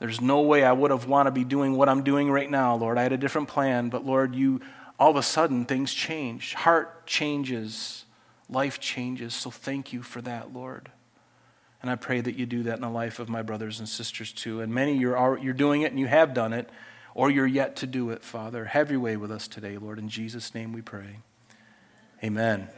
[0.00, 2.76] There's no way I would have wanted to be doing what I'm doing right now,
[2.76, 2.98] Lord.
[2.98, 4.60] I had a different plan, but Lord, you
[4.98, 6.54] all of a sudden things change.
[6.54, 8.04] Heart changes
[8.48, 9.34] life changes.
[9.34, 10.90] So thank you for that, Lord.
[11.80, 14.32] And I pray that you do that in the life of my brothers and sisters
[14.32, 14.60] too.
[14.60, 16.68] And many you're, you're doing it and you have done it,
[17.14, 18.64] or you're yet to do it, Father.
[18.64, 19.98] Have your way with us today, Lord.
[19.98, 21.18] In Jesus' name we pray.
[22.22, 22.68] Amen.